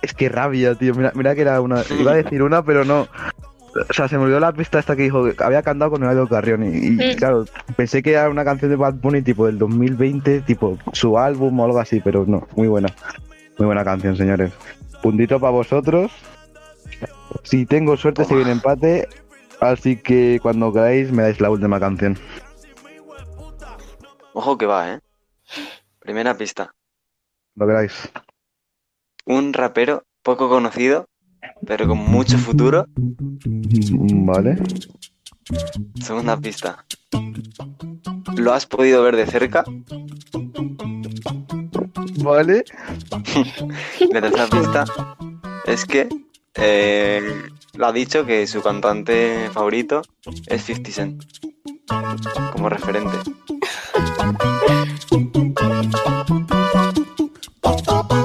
[0.02, 0.94] es que rabia, tío.
[0.94, 1.82] Mira, mira que era una.
[1.98, 3.06] Iba a decir una, pero no.
[3.88, 6.26] O sea, se me olvidó la pista esta que dijo que había cantado con Eladio
[6.26, 6.64] Carrión.
[6.64, 7.16] Y, y, Mm.
[7.18, 7.44] claro,
[7.76, 11.64] pensé que era una canción de Bad Bunny tipo del 2020, tipo su álbum o
[11.66, 12.88] algo así, pero no, muy buena.
[13.58, 14.50] Muy buena canción, señores.
[15.02, 16.10] Puntito para vosotros.
[17.42, 19.08] Si tengo suerte, se viene empate.
[19.60, 22.16] Así que cuando queráis, me dais la última canción.
[24.38, 25.00] Ojo que va, eh.
[25.98, 26.74] Primera pista.
[27.54, 28.12] Cuando queráis.
[29.24, 31.06] Un rapero poco conocido
[31.66, 32.86] pero con mucho futuro.
[33.46, 34.58] Vale.
[36.02, 36.84] Segunda pista.
[38.36, 39.64] ¿Lo has podido ver de cerca?
[42.22, 42.64] Vale.
[44.12, 44.84] La tercera pista
[45.66, 46.08] es que
[46.56, 47.22] eh,
[47.72, 50.02] lo ha dicho que su cantante favorito
[50.46, 51.24] es 50 Cent.
[52.52, 53.16] Como referente.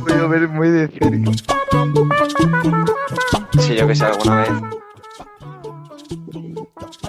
[0.01, 1.31] Voy a ver muy de cerca.
[3.59, 4.49] Si yo que sé alguna vez.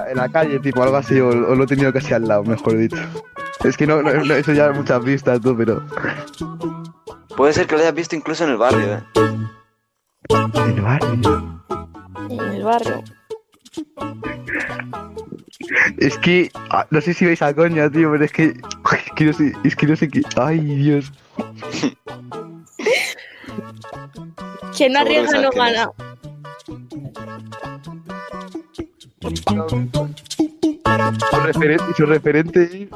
[0.09, 2.77] En la calle, tipo, algo así, o, o lo he tenido casi al lado, mejor
[2.77, 3.03] dicho.
[3.65, 5.83] Es que no, no, no, eso ya muchas pistas, tú, pero.
[7.37, 9.03] Puede ser que lo hayas visto incluso en el barrio, ¿eh?
[10.29, 11.63] ¿En el barrio?
[12.29, 13.05] En el barrio.
[15.99, 16.51] Es que.
[16.71, 18.55] ah, No sé si veis a coña, tío, pero es que.
[18.93, 20.23] Es que no sé, es que no sé qué.
[20.37, 21.13] Ay, Dios.
[24.77, 25.91] Quien no arriesga que no gana.
[31.31, 32.89] Su referente, su referente es-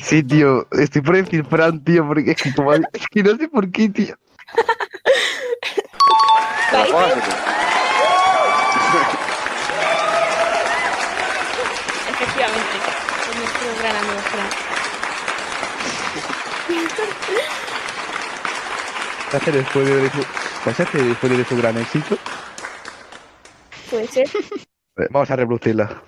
[0.00, 2.50] Sí, tío, estoy por decir Fran, tío, porque es que,
[2.92, 4.14] es que no sé por qué, tío.
[6.70, 7.30] ¿Te la juegas o qué?
[12.10, 12.76] Efectivamente.
[13.30, 14.50] Es nuestro gran amigo Fran.
[19.32, 22.18] ¿Qué hace después de su, hace después de su gran éxito?
[23.90, 24.28] Puede ser.
[24.98, 26.02] Eh, Vamos a reproducirla.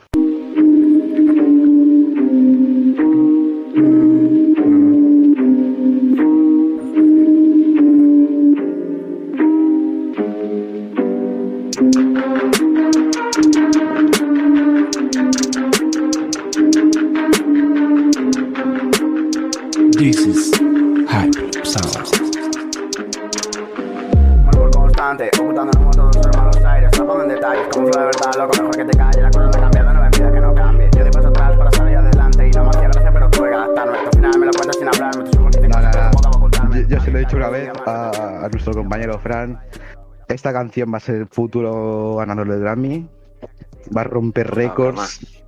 [19.96, 20.53] This is
[27.00, 27.18] malos aires.
[27.18, 29.22] Atrapado en detalles, como de verdad, loco, mejor que te calles.
[29.22, 30.90] La cosa no ha cambiado, no me pidas que no cambie.
[30.96, 33.54] Yo doy paso atrás para salir adelante y no me hacía gracia, pero tuve que
[33.54, 33.98] adaptarme.
[33.98, 36.04] Al final me lo cuentas sin hablarme, tus ojos dicen No, no, cosas que no.
[36.04, 36.82] no puedo ocultarme.
[36.82, 39.60] Yo, yo se lo he dicho una vez a, a nuestro compañero Fran.
[40.28, 43.08] Esta canción va a ser el futuro ganador del Grammy.
[43.96, 45.42] Va a romper récords.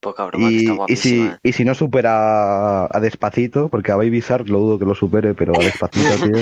[0.00, 1.38] Poca broma, que Y, está y si, guapísima, ¿eh?
[1.42, 5.34] y si no supera a Despacito, porque a Baby Shark lo dudo que lo supere,
[5.34, 6.34] pero a Despacito, tío.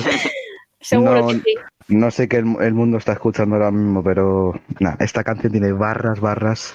[0.82, 1.54] Seguro no, que sí.
[1.88, 5.72] no sé qué el, el mundo está escuchando ahora mismo, pero nada, esta canción tiene
[5.72, 6.74] barras, barras.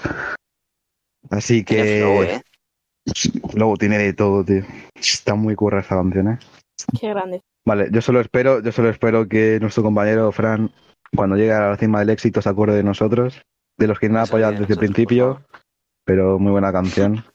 [1.30, 2.00] Así que.
[2.00, 2.42] Flow, ¿eh?
[3.54, 4.64] Luego tiene de todo, tío.
[4.96, 6.40] Está muy curra esta canción, eh.
[7.00, 7.42] Qué grande.
[7.66, 10.72] Vale, yo solo espero, yo solo espero que nuestro compañero Fran,
[11.14, 13.42] cuando llegue a la cima del éxito, se acuerde de nosotros,
[13.78, 15.42] de los que nos han apoyado desde el principio,
[16.06, 17.26] pero muy buena canción.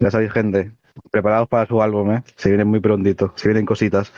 [0.00, 0.72] Ya sabéis, gente,
[1.10, 2.22] preparados para su álbum, eh.
[2.36, 4.12] Se vienen muy prontito, se vienen cositas.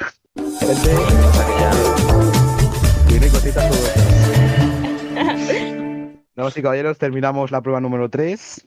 [3.09, 3.71] Vienen cositas.
[6.35, 8.67] Damas y caballeros, terminamos la prueba número 3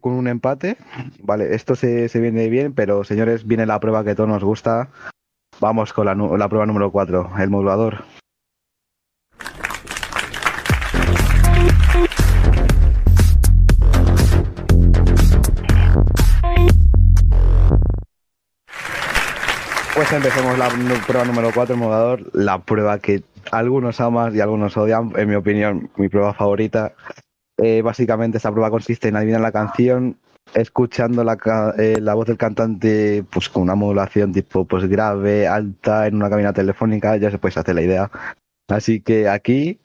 [0.00, 0.76] con un empate.
[1.20, 4.90] Vale, esto se, se viene bien, pero señores, viene la prueba que todos nos gusta.
[5.60, 8.04] Vamos con la, la prueba número 4, el modulador.
[20.02, 20.68] Pues empecemos la
[21.06, 22.30] prueba número 4, el modulador.
[22.34, 23.22] La prueba que
[23.52, 26.96] algunos aman y algunos odian, en mi opinión, mi prueba favorita.
[27.56, 30.18] Eh, básicamente esta prueba consiste en adivinar la canción
[30.54, 31.38] escuchando la,
[31.78, 36.28] eh, la voz del cantante pues con una modulación tipo pues grave, alta, en una
[36.28, 38.10] cabina telefónica, ya se puede hacer la idea.
[38.68, 39.78] Así que aquí,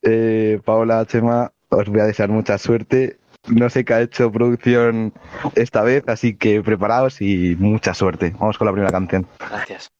[0.00, 3.18] eh, Paola, Chema, os voy a desear mucha suerte.
[3.48, 5.12] No sé qué ha hecho producción
[5.56, 8.34] esta vez, así que preparaos y mucha suerte.
[8.38, 9.26] Vamos con la primera canción.
[9.38, 9.90] Gracias.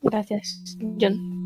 [0.00, 1.43] Gracias, John.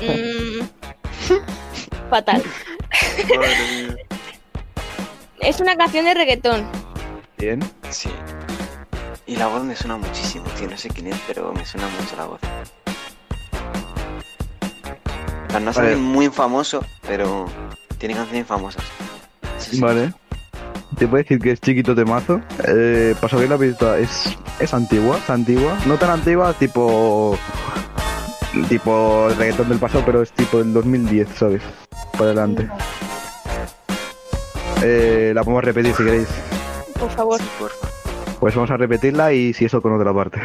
[0.00, 0.62] Mm,
[2.10, 2.42] fatal.
[5.40, 6.66] es una canción de reggaetón.
[7.38, 7.60] Bien.
[7.90, 8.10] Sí.
[9.26, 10.68] Y la voz me suena muchísimo, tío.
[10.68, 12.40] No sé quién es, pero me suena mucho la voz.
[15.48, 15.96] O sea, no es Vale.
[15.96, 17.46] muy famoso, pero
[17.98, 18.84] tiene canciones famosas.
[19.58, 19.80] Sí.
[19.80, 20.12] Vale.
[20.98, 22.40] te puedo decir que es chiquito temazo.
[22.66, 25.76] Eh, paso bien la pista, es, es antigua, es antigua.
[25.86, 27.36] No tan antigua, tipo.
[28.68, 31.62] Tipo el reggaetón del pasado, pero es tipo del 2010, ¿sabes?
[32.12, 32.68] Para adelante.
[34.82, 36.28] Eh, la podemos repetir si queréis.
[36.98, 37.40] Por favor.
[38.40, 40.40] Pues vamos a repetirla y si eso con otra parte.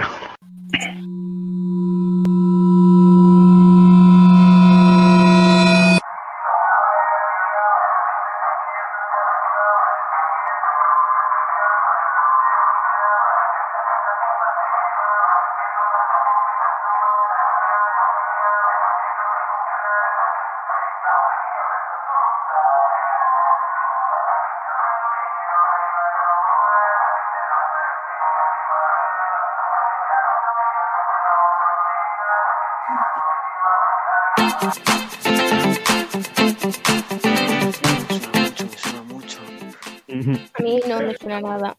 [40.09, 41.77] A mí no me suena nada.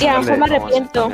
[0.00, 1.10] Y a lo no mejor me arrepiento.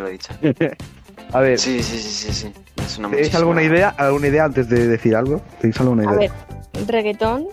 [1.32, 2.52] A ver, Sí, sí, sí, sí, sí.
[2.76, 3.38] Me suena ¿tenéis muchísimo.
[3.38, 3.88] alguna idea?
[3.90, 5.40] ¿Alguna idea antes de decir algo?
[5.60, 6.32] ¿Tenéis alguna A idea?
[6.74, 7.46] ver, reggaetón,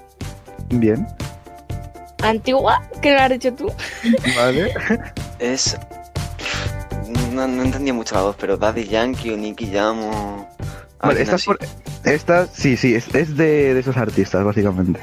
[0.69, 1.07] Bien,
[2.23, 3.71] antigua, ¿qué lo has dicho tú?
[4.35, 4.73] vale.
[5.39, 5.77] Es.
[7.33, 10.47] No, no entendía mucho la voz, pero Daddy Yankee o Nicky Jam o.
[11.01, 11.45] Vale, alguien esta, es así.
[11.45, 11.59] por-
[12.11, 14.99] esta sí, sí, es, es de, de esos artistas, básicamente.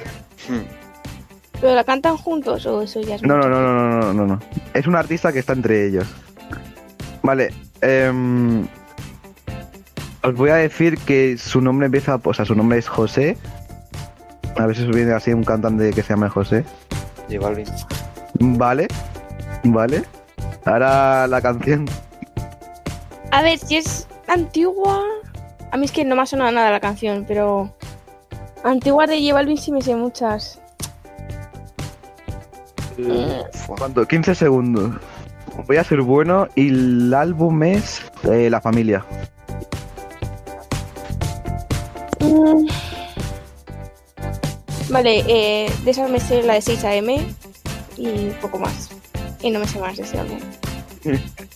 [0.49, 0.61] Hmm.
[1.61, 4.27] ¿Pero la cantan juntos o eso ya es No, no, no, no, no, no, no,
[4.27, 4.41] no.
[4.75, 6.07] Es un artista que está entre ellos.
[7.23, 8.66] Vale, em,
[10.23, 13.37] os voy a decir que su nombre empieza, o sea, su nombre es José.
[14.57, 16.65] A ver si os viene así un cantante que se llama José.
[17.31, 17.66] J Balvin.
[18.41, 18.89] Vale,
[19.65, 20.03] vale.
[20.66, 21.87] Ahora la canción.
[23.31, 25.03] A ver, si es antigua.
[25.75, 27.75] A mí es que no me ha sonado nada la canción, pero.
[28.63, 30.61] Antigua de J Balvin sí me sé muchas.
[33.77, 34.07] ¿Cuánto?
[34.07, 34.95] 15 segundos.
[35.67, 39.05] Voy a ser bueno y el álbum es eh, La Familia.
[42.21, 42.69] Mm.
[44.91, 47.11] Vale, eh, de esas me sé la de 6 AM
[47.97, 48.91] y poco más.
[49.41, 50.39] Y no me sé más de ese álbum.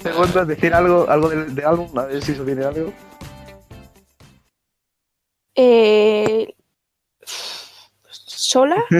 [0.02, 2.92] Segundos, decir algo, algo del, del álbum, a ver si os viene algo.
[5.54, 6.54] Eh,
[7.22, 8.76] ¿Sola?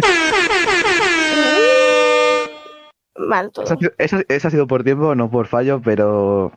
[3.16, 3.64] Mal todo.
[3.64, 6.52] Esa, ha sido- esa- esa ha sido por tiempo, no por fallo, pero.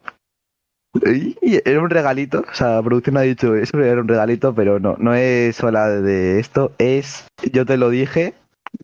[1.01, 4.95] Era un regalito, o sea, la producción ha dicho eso era un regalito, pero no,
[4.99, 8.35] no es sola de esto, es Yo te lo dije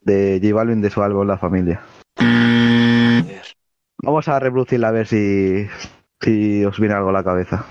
[0.02, 1.82] de J Balvin de su álbum La Familia.
[4.02, 5.68] Vamos a reproducirla a ver si,
[6.22, 7.66] si os viene algo a la cabeza.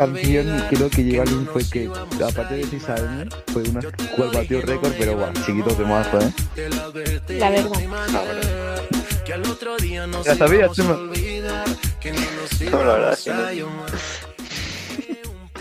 [0.00, 1.90] Canción creo que J Balvin fue que,
[2.24, 3.80] aparte de 6 años, fue una
[4.16, 6.32] cual batió récord, pero bueno, chiquito de mazo, ¿eh?
[7.38, 8.82] La verdad.
[9.24, 10.94] Que al otro día nos Ya sabía, íbamos a Chema.
[10.94, 11.68] olvidar.
[12.00, 13.70] Que no la verdad no.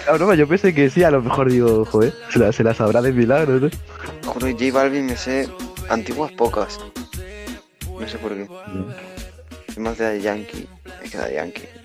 [0.08, 3.02] Ah, yo pensé que sí, a lo mejor digo, joder, se la, se la sabrá
[3.02, 3.70] de milagro, ¿no?
[4.26, 5.48] Juro, J Balvin me sé
[5.90, 6.80] antiguas pocas.
[7.88, 8.48] No sé por qué.
[9.74, 10.68] Soy más de Yankee.
[11.04, 11.79] Es que Daddy Yankee.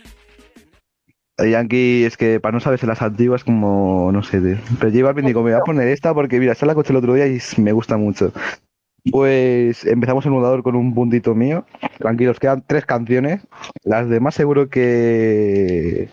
[1.38, 4.58] Yankee es que para no saberse las antiguas como, no sé, de...
[4.78, 6.98] pero J Balvin digo, me voy a poner esta porque mira, esta la escuché el
[6.98, 8.32] otro día y me gusta mucho.
[9.10, 11.66] Pues empezamos el mudador con un puntito mío.
[11.98, 13.46] Tranquilos, quedan tres canciones.
[13.82, 16.08] Las demás seguro que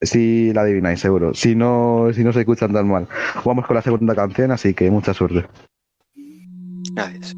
[0.00, 1.34] sí la adivináis, seguro.
[1.34, 3.08] Si no, si no se escuchan tan mal.
[3.44, 5.46] Vamos con la segunda canción, así que mucha suerte.
[6.94, 7.34] Gracias.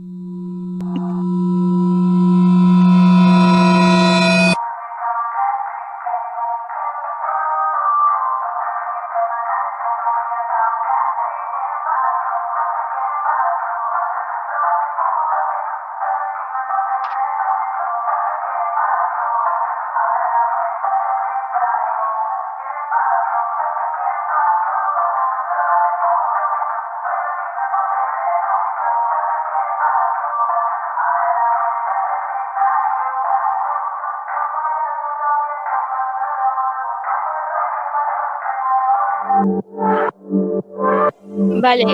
[41.60, 41.84] Vale,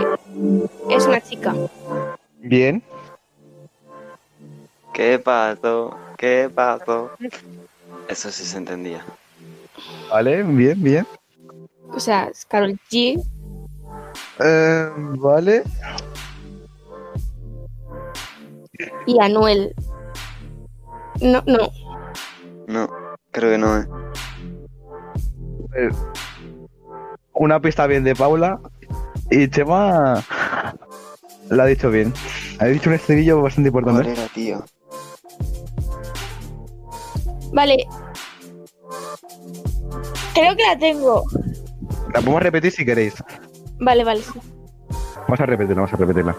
[1.05, 1.55] es una chica.
[2.41, 2.83] Bien.
[4.93, 5.97] ¿Qué pasó?
[6.17, 7.11] ¿Qué pasó?
[8.09, 9.05] Eso sí se entendía.
[10.11, 11.07] Vale, bien, bien.
[11.93, 13.21] O sea, es Carol G.
[14.41, 15.65] Eh, vale.
[19.07, 19.75] y Anuel.
[21.21, 21.71] No, no.
[22.67, 22.89] No,
[23.31, 23.87] creo que no, ¿eh?
[25.77, 25.91] Eh,
[27.33, 28.61] Una pista bien de Paula.
[29.31, 30.23] Y Chema
[31.51, 32.13] la ha dicho bien.
[32.59, 34.03] Ha dicho un estribillo bastante importante.
[34.03, 34.65] ¿Cuál era, tío?
[37.53, 37.87] Vale.
[40.35, 41.25] Creo que la tengo.
[42.13, 43.15] La podemos repetir si queréis.
[43.79, 44.21] Vale, vale.
[44.23, 44.41] sí.
[45.27, 46.37] Vamos a repetirla, vamos a repetirla.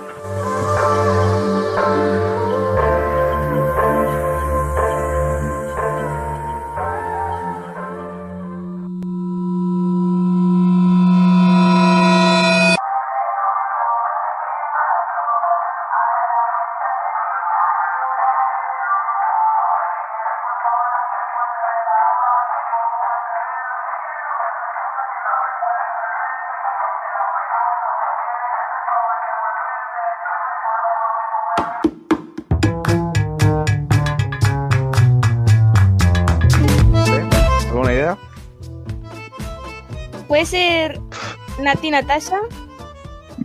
[41.76, 42.40] Nati Natasha.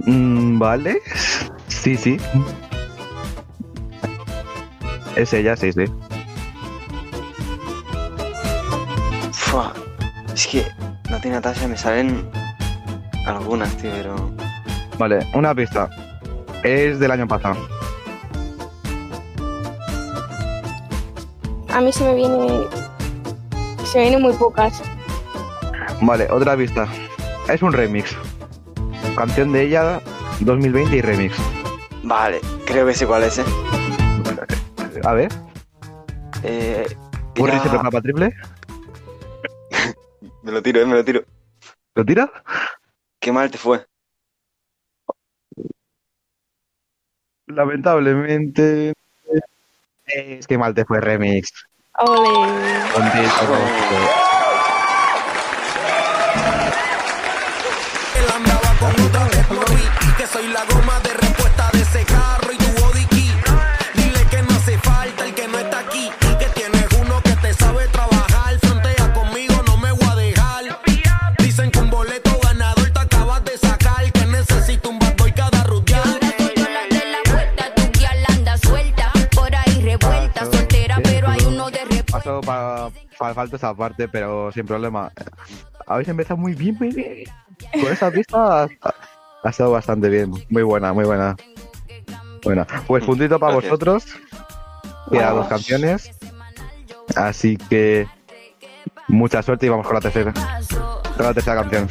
[0.06, 1.02] Mm, vale.
[1.66, 2.16] Sí, sí.
[5.16, 5.84] Es ella, sí, sí.
[9.32, 9.72] Fua,
[10.32, 10.64] Es que
[11.10, 12.30] no tiene Natasha, me salen
[13.26, 14.14] algunas, tío, pero.
[14.96, 15.90] Vale, una pista.
[16.62, 17.56] Es del año pasado.
[21.68, 22.46] A mí se me viene.
[23.82, 24.80] Se me vienen muy pocas.
[26.00, 26.86] Vale, otra pista.
[27.52, 28.16] Es un remix.
[29.16, 30.00] Canción de ella
[30.40, 31.36] 2020 y remix.
[32.02, 33.44] Vale, creo que sé cuál es, ¿eh?
[35.04, 35.32] A ver.
[36.42, 36.86] Eh.
[37.38, 38.32] ¿Uri era- se prepara para triple?
[40.42, 40.86] Me lo tiro, ¿eh?
[40.86, 41.22] Me lo tiro.
[41.94, 42.30] ¿Lo tira?
[43.18, 43.84] Qué mal te fue.
[47.46, 48.92] Lamentablemente.
[50.06, 51.52] Es que mal te fue remix.
[51.98, 52.48] Ole.
[52.94, 54.29] Contento.
[83.34, 85.12] Falta esa parte, pero sin problema.
[85.86, 87.24] Habéis empezado muy bien, muy bien.
[87.72, 88.68] Con esa pista ha,
[89.42, 90.32] ha estado bastante bien.
[90.48, 91.36] Muy buena, muy buena.
[92.42, 92.66] Buena.
[92.86, 93.70] Pues puntito para Gracias.
[93.70, 94.06] vosotros.
[95.10, 96.10] Quedan dos canciones.
[97.16, 98.06] Así que
[99.08, 100.32] mucha suerte y vamos con la tercera.
[101.16, 101.88] Con la tercera canción.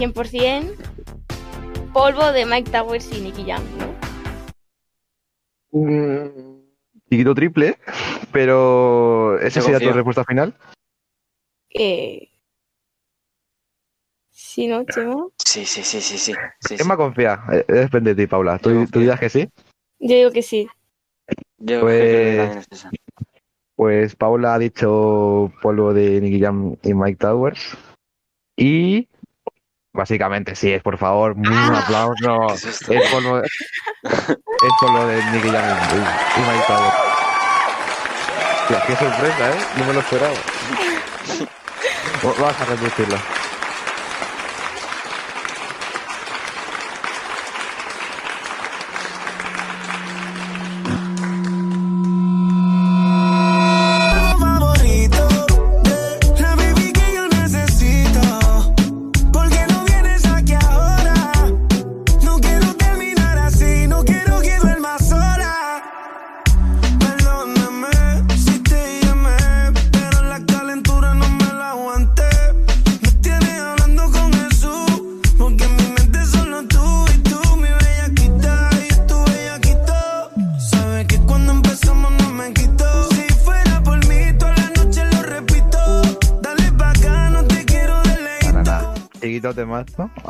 [0.00, 0.74] 100%.
[1.92, 3.90] Polvo de Mike Towers y Nicky Jam, ¿no?
[5.72, 6.64] Un
[7.10, 7.76] chiquito triple,
[8.32, 10.54] pero ¿esa sería tu respuesta final?
[11.68, 12.28] Eh...
[14.30, 15.26] Sí, ¿no, Chema?
[15.44, 16.32] Sí, sí, sí, sí, sí.
[16.60, 17.40] sí, ¿Quién me confía?
[17.52, 18.58] Eh, Depende de ti, Paula.
[18.58, 19.48] ¿Tú, tú dirás que sí?
[19.98, 20.66] Yo digo que sí.
[21.58, 22.90] Yo Pues- creo que.
[23.76, 27.76] Pues Paula ha dicho polvo de Nicky Jam y Mike Towers.
[28.56, 29.08] Y
[29.92, 32.46] básicamente sí, es por favor, un aplauso.
[32.54, 33.10] Es
[34.02, 36.94] es polvo de Nicky Jam y, y Mike Towers.
[38.62, 39.58] Hostia, qué sorpresa, ¿eh?
[39.78, 40.34] No me lo esperaba.
[42.24, 43.16] Va- Vas a repetirlo.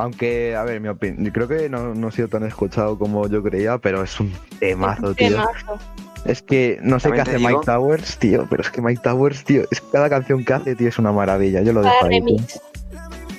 [0.00, 3.42] Aunque, a ver, mi opinión, creo que no, no ha sido tan escuchado como yo
[3.42, 5.28] creía, pero es un temazo, tío.
[5.30, 5.78] Temazo.
[6.24, 9.62] Es que no sé qué hace Mike Towers, tío, pero es que Mike Towers, tío,
[9.70, 11.62] es que cada canción que hace, tío, es una maravilla.
[11.62, 12.20] Yo lo dejo ahí.
[12.20, 12.36] tío.
[12.36, 12.60] remix.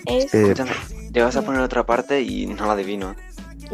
[0.06, 0.72] Es, Eh, Escúchame,
[1.14, 3.16] llegas a poner otra parte y no la adivino.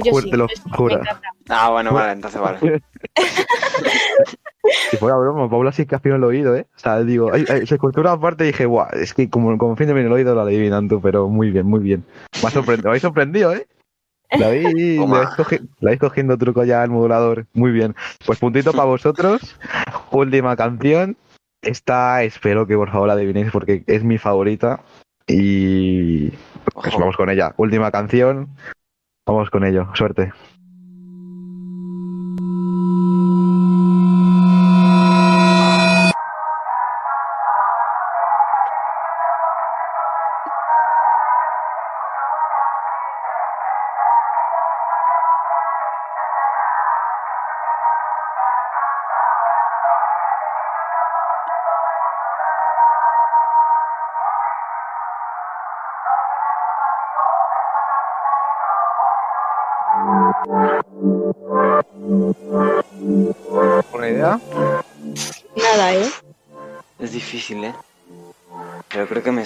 [0.03, 1.01] yo sí, te lo yo sí, juro.
[1.49, 2.81] Ah, bueno, vale, entonces vale.
[4.91, 6.67] Si fuera broma, Paula sí que afina el oído, ¿eh?
[6.75, 9.75] O sea, digo, ay, ay, se escuchó una parte y dije, guau, es que como,
[9.75, 12.05] fin de bien el oído lo adivinan tú, pero muy bien, muy bien.
[12.41, 13.67] Me ha sorprendido, me habéis sorprendido, ¿eh?
[14.31, 17.45] La habéis, cogiendo truco ya al modulador.
[17.53, 17.95] Muy bien.
[18.25, 19.57] Pues puntito para vosotros.
[20.11, 21.15] Última canción.
[21.61, 24.81] Esta espero que por favor la adivinéis porque es mi favorita.
[25.27, 26.29] Y
[26.73, 27.53] pues vamos con ella.
[27.57, 28.49] Última canción.
[29.25, 29.87] Vamos con ello.
[29.93, 30.33] Suerte.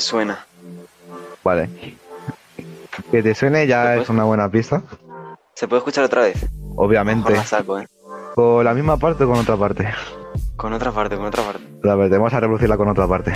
[0.01, 0.45] Suena.
[1.43, 1.69] Vale.
[3.09, 4.81] Que te suene ya es una buena pista.
[5.55, 6.45] ¿Se puede escuchar otra vez?
[6.75, 7.33] Obviamente.
[7.33, 7.87] La saco, ¿eh?
[8.35, 9.87] ¿Con la misma parte o con otra parte?
[10.55, 11.89] Con otra parte, con otra parte.
[11.89, 13.33] A ver, vamos a reproducirla con otra parte.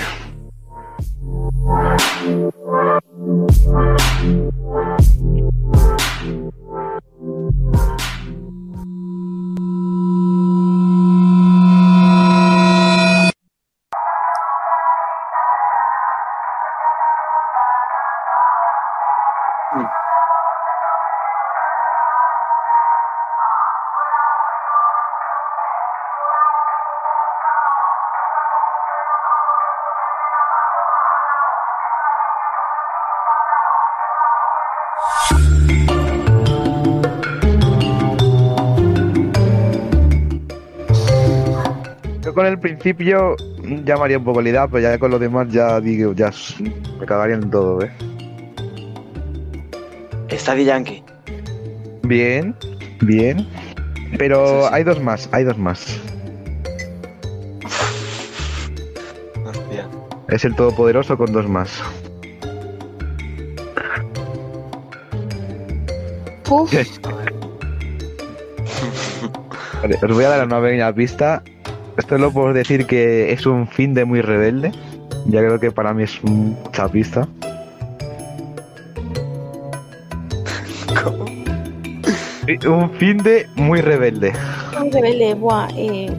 [42.85, 43.35] Principio
[43.83, 46.29] llamaría un poco la idea, pero ya con lo demás ya digo, ya
[46.99, 47.91] me cagaría en todo, ¿eh?
[50.29, 51.03] Está de Yankee.
[52.03, 52.55] Bien,
[53.01, 53.47] bien.
[54.19, 54.69] Pero sí.
[54.71, 55.99] hay dos más, hay dos más.
[59.43, 59.87] Hostia.
[60.27, 61.81] Es el Todopoderoso con dos más.
[66.43, 66.71] Puf,
[69.81, 71.41] Vale, os voy a dar una pequeña pista.
[71.97, 74.71] Esto lo puedo decir que es un fin de muy rebelde.
[75.27, 77.27] Ya creo que para mí es mucha pista.
[81.03, 81.25] ¿Cómo?
[82.67, 84.33] Un fin de muy rebelde.
[84.79, 86.11] un rebelde, buah, eh...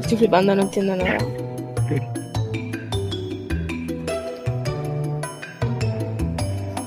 [0.00, 1.18] Estoy flipando, no entiendo nada.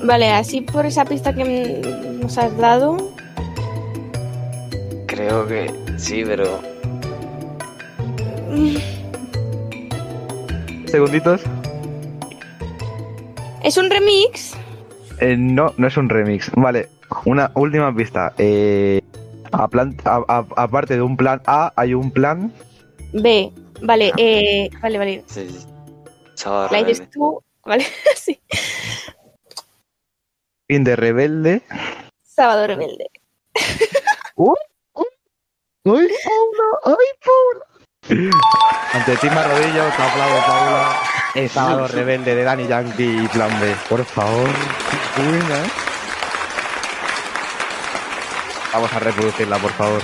[0.02, 1.82] Vale, así por esa pista que
[2.22, 2.96] nos has dado,
[5.06, 6.69] Creo que sí, pero.
[10.90, 11.42] Segunditos.
[13.62, 14.54] es un remix.
[15.20, 16.50] Eh, no, no es un remix.
[16.56, 16.88] Vale,
[17.24, 18.32] una última pista.
[18.38, 19.00] Eh,
[19.52, 22.52] a plan- a- a- aparte de un plan A, hay un plan.
[23.12, 23.52] B,
[23.82, 25.24] vale, eh, vale, vale.
[25.26, 25.66] Sí, sí.
[26.70, 27.84] La dices tú, vale,
[28.16, 28.40] sí.
[30.68, 31.62] Fin de rebelde.
[32.22, 33.10] Sábado rebelde.
[34.36, 34.54] ¡Uh!
[34.94, 35.04] ¡Uh!
[35.84, 36.68] ¡Ay, Paula!
[36.84, 36.94] ¡Ay,
[37.24, 37.66] Paula!
[38.08, 40.88] Ante ti me arrodillo, te aplaudo, Paula.
[41.34, 43.74] El sábado rebelde de Danny Yankee y Plan B.
[43.88, 44.48] Por favor.
[45.16, 45.62] Buena.
[48.72, 50.02] Vamos a reproducirla, por favor.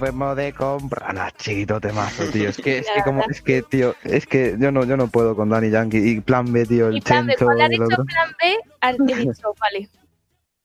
[0.00, 1.12] Vemos de compra.
[1.12, 2.48] Nah, chiquito temazo, tío.
[2.48, 5.36] Es que, es que como, es que, tío, es que yo no, yo no puedo
[5.36, 5.98] con Danny Yankee.
[5.98, 8.04] Y plan B, tío, el Y plan B, cuando has dicho otro.
[8.04, 9.88] plan B, has dicho, vale.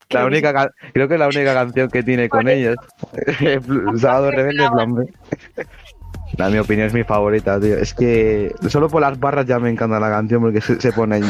[0.10, 2.78] La única, ca- creo que la única canción que tiene con ellos.
[4.00, 5.14] Sábado Rebelde, plan B.
[6.38, 7.78] La mi opinión es mi favorita, tío.
[7.78, 11.22] Es que solo por las barras ya me encanta la canción porque se, se pone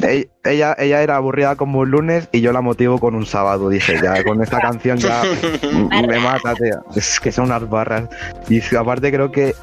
[0.00, 3.68] Ella, ella era aburrida como un lunes y yo la motivo con un sábado.
[3.68, 5.22] Dije, ya con esta canción ya
[6.06, 6.84] me mata, tío.
[6.94, 8.08] Es que son unas barras.
[8.48, 9.54] Y aparte creo que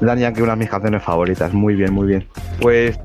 [0.00, 1.52] Dani Yankee una de mis canciones favoritas.
[1.52, 2.28] Muy bien, muy bien.
[2.60, 2.98] Pues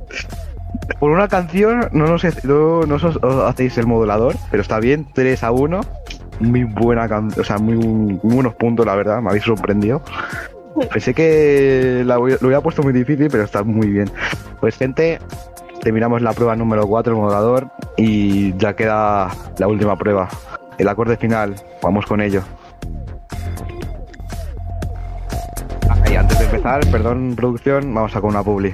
[0.99, 5.07] por una canción no nos, no, no os, os hacéis el modulador, pero está bien,
[5.13, 5.81] 3 a 1.
[6.39, 10.01] Muy buena canción, o sea, muy, muy buenos puntos, la verdad, me habéis sorprendido.
[10.91, 14.09] Pensé que la lo hubiera puesto muy difícil, pero está muy bien.
[14.59, 15.19] Pues gente,
[15.83, 20.29] terminamos la prueba número 4, el modulador, y ya queda la última prueba,
[20.77, 21.55] el acorde final.
[21.81, 22.41] Vamos con ello.
[26.09, 28.73] Y antes de empezar, perdón, producción, vamos a con una publi.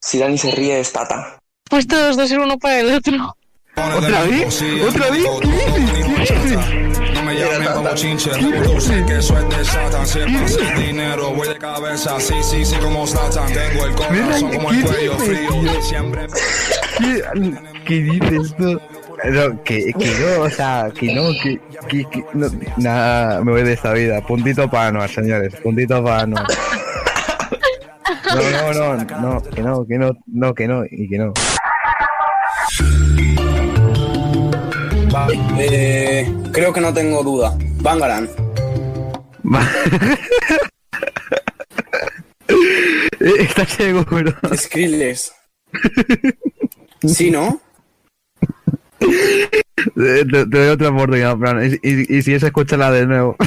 [0.00, 1.38] si Dani se ríe es Tata.
[1.68, 3.36] Pues todos dos ser uno para el otro.
[3.76, 4.62] ¿Otra vez?
[4.88, 5.24] ¿Otra vez?
[7.14, 8.30] No me como chinche,
[8.64, 12.76] tú sé que soy de Satan, siempre hacer dinero, voy de cabeza, sí, sí, sí,
[12.76, 16.26] como Satan, tengo el corazón como el cuello frío, siempre...
[17.86, 18.80] ¿Qué, dices tú?
[19.24, 23.62] No, que, que no, o sea, que no, que, que, que no, nada, me voy
[23.62, 24.20] de esta vida.
[24.20, 26.46] Puntito para Anuar, señores, puntito para Anuar.
[28.34, 31.32] No, no, no, no, que no, que no, no, que no, y que no.
[35.10, 37.56] Vale, eh, creo que no tengo duda.
[37.80, 38.28] Bangaran.
[43.20, 44.32] ¿Estás seguro?
[44.54, 45.32] Skrillex.
[47.06, 47.60] ¿Sí, no?
[48.98, 53.36] Te, te- te doy otra oportunidad, Fran, y, y, y si es, escúchala de nuevo.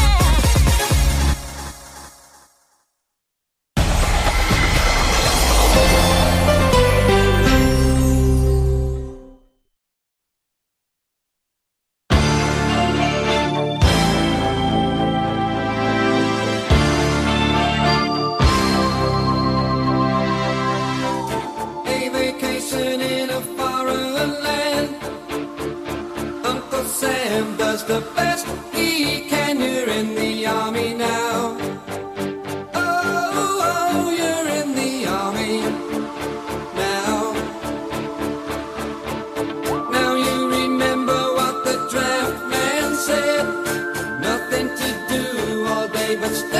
[46.21, 46.50] but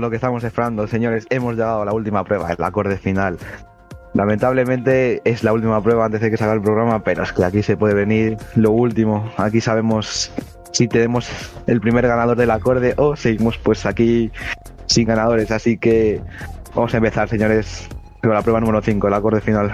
[0.00, 3.38] lo que estamos esperando, señores, hemos llegado a la última prueba, el acorde final.
[4.14, 7.62] Lamentablemente es la última prueba antes de que salga el programa, pero es que aquí
[7.62, 9.30] se puede venir lo último.
[9.36, 10.32] Aquí sabemos
[10.72, 11.30] si tenemos
[11.66, 14.32] el primer ganador del acorde o seguimos pues aquí
[14.86, 15.50] sin ganadores.
[15.52, 16.20] Así que
[16.74, 17.88] vamos a empezar, señores,
[18.20, 19.72] con la prueba número 5, el acorde final.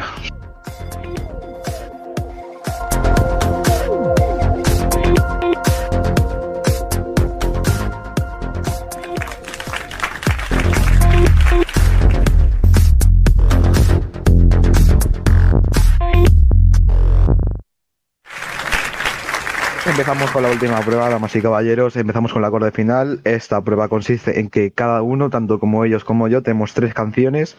[19.96, 21.96] Empezamos con la última prueba, damas y caballeros.
[21.96, 23.22] Empezamos con el acorde final.
[23.24, 27.56] Esta prueba consiste en que cada uno, tanto como ellos como yo, tenemos tres canciones,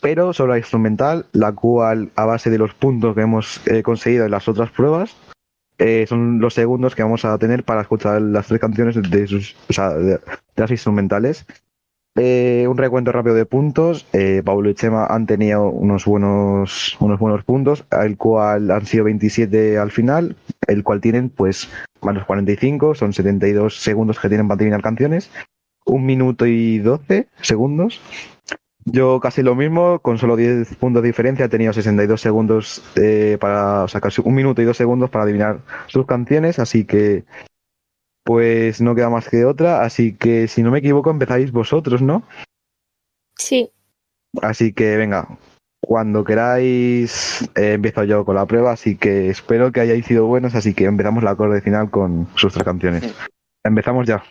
[0.00, 4.24] pero solo la instrumental, la cual, a base de los puntos que hemos eh, conseguido
[4.24, 5.14] en las otras pruebas,
[5.78, 9.54] eh, son los segundos que vamos a tener para escuchar las tres canciones de, sus,
[9.68, 10.18] o sea, de,
[10.56, 11.46] las instrumentales.
[12.16, 14.06] Eh, un recuento rápido de puntos.
[14.12, 19.04] Eh, Pablo y Chema han tenido unos buenos, unos buenos puntos, el cual han sido
[19.04, 20.36] 27 al final,
[20.70, 21.68] el cual tienen pues
[22.02, 25.30] menos 45, son 72 segundos que tienen para adivinar canciones,
[25.84, 28.00] un minuto y 12 segundos.
[28.86, 33.36] Yo casi lo mismo, con solo 10 puntos de diferencia, he tenido 62 segundos eh,
[33.38, 37.24] para, o sea, casi un minuto y dos segundos para adivinar sus canciones, así que
[38.24, 42.22] pues no queda más que otra, así que si no me equivoco empezáis vosotros, ¿no?
[43.36, 43.70] Sí.
[44.40, 45.38] Así que venga,
[45.80, 50.54] cuando queráis eh, empiezo yo con la prueba, así que espero que hayáis sido buenos,
[50.54, 53.14] así que empezamos la acorde final con sus tres canciones.
[53.64, 54.22] Empezamos ya.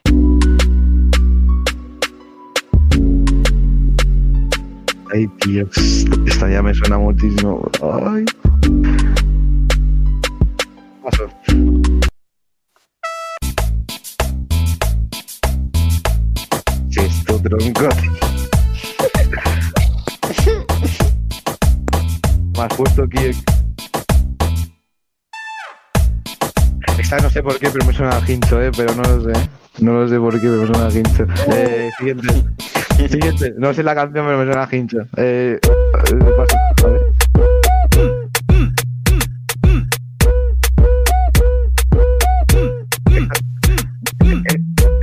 [5.12, 7.70] Ay, Dios, esta ya me suena muchísimo.
[7.82, 8.26] Ay.
[11.04, 11.30] Paso.
[16.92, 17.90] Esto tronco.
[22.62, 23.32] Has puesto aquí.
[26.98, 29.50] Esta no sé por qué, pero me suena a hincho, eh, pero no lo sé.
[29.80, 31.26] No lo sé por qué, pero me suena a hincho.
[31.54, 32.28] Eh, siguiente.
[33.10, 33.54] Siguiente.
[33.58, 34.98] No sé la canción, pero me suena a hincho.
[35.16, 36.58] Eh, eh, paso.
[36.84, 37.14] Ver.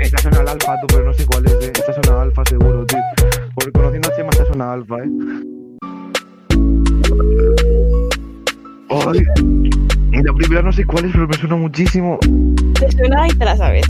[0.00, 1.72] Esta suena al alfa, tú, pero no sé cuál es, eh.
[1.74, 2.98] Esta suena al alfa seguro, tío.
[3.54, 5.55] Porque conociendo a Chema, esta suena alfa, eh.
[8.88, 9.22] Ay,
[10.12, 12.18] y la primera no sé cuál es, pero me suena muchísimo.
[12.78, 13.84] Te suena y te la sabes.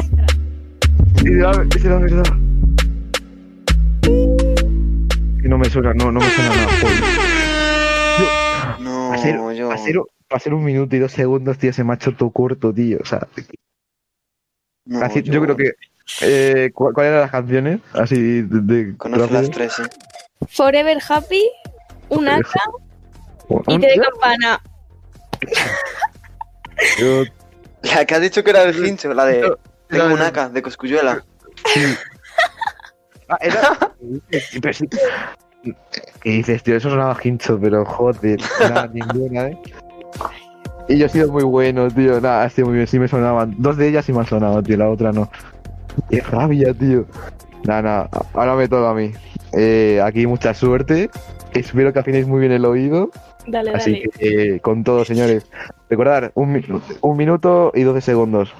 [1.24, 2.24] La- Es la verdad.
[4.02, 6.68] Que no me suena, no, no me suena nada.
[8.18, 9.70] Yo- No, yo.
[10.40, 12.98] ser un minuto y dos segundos, tío, se me ha hecho todo corto, tío.
[13.00, 13.26] O sea,
[14.86, 15.32] No, así, yo...
[15.34, 15.72] yo- creo que.
[16.22, 17.80] Eh, ¿cu- ¿Cuáles eran las canciones?
[17.92, 18.94] Así de.
[18.94, 18.94] de
[19.30, 19.82] las tres, eh.
[20.48, 21.42] Forever Happy,
[22.10, 22.60] un aka
[23.68, 24.60] y te de campana.
[26.98, 27.24] Yo-
[27.82, 29.52] La que has dicho que era del hincho, la de.
[29.88, 30.20] Tengo no, un.
[30.22, 31.24] AK de Coscuyuela.
[33.28, 33.78] Ah, era.
[34.60, 34.88] Pero sí-
[36.22, 36.76] ¿Qué dices, tío?
[36.76, 39.58] Eso sonaba hincho, pero joder, nada, ninguna, ¿eh?
[40.88, 42.20] Y yo he sido muy bueno, tío.
[42.20, 42.86] Nada, ha sido muy bien.
[42.86, 43.54] Sí me sonaban.
[43.58, 44.76] Dos de ellas sí me han sonado, tío.
[44.76, 45.28] La otra no.
[46.08, 47.06] Qué rabia, tío.
[47.64, 48.08] Nada, nada.
[48.34, 49.12] Ahora me toca a mí.
[49.52, 51.10] Eh, aquí mucha suerte.
[51.52, 53.10] Espero que afinéis muy bien el oído.
[53.46, 54.08] Dale, Así dale.
[54.10, 55.50] que eh, con todo, señores.
[55.88, 56.64] Recordar, un, mi-
[57.00, 58.54] un minuto y 12 segundos.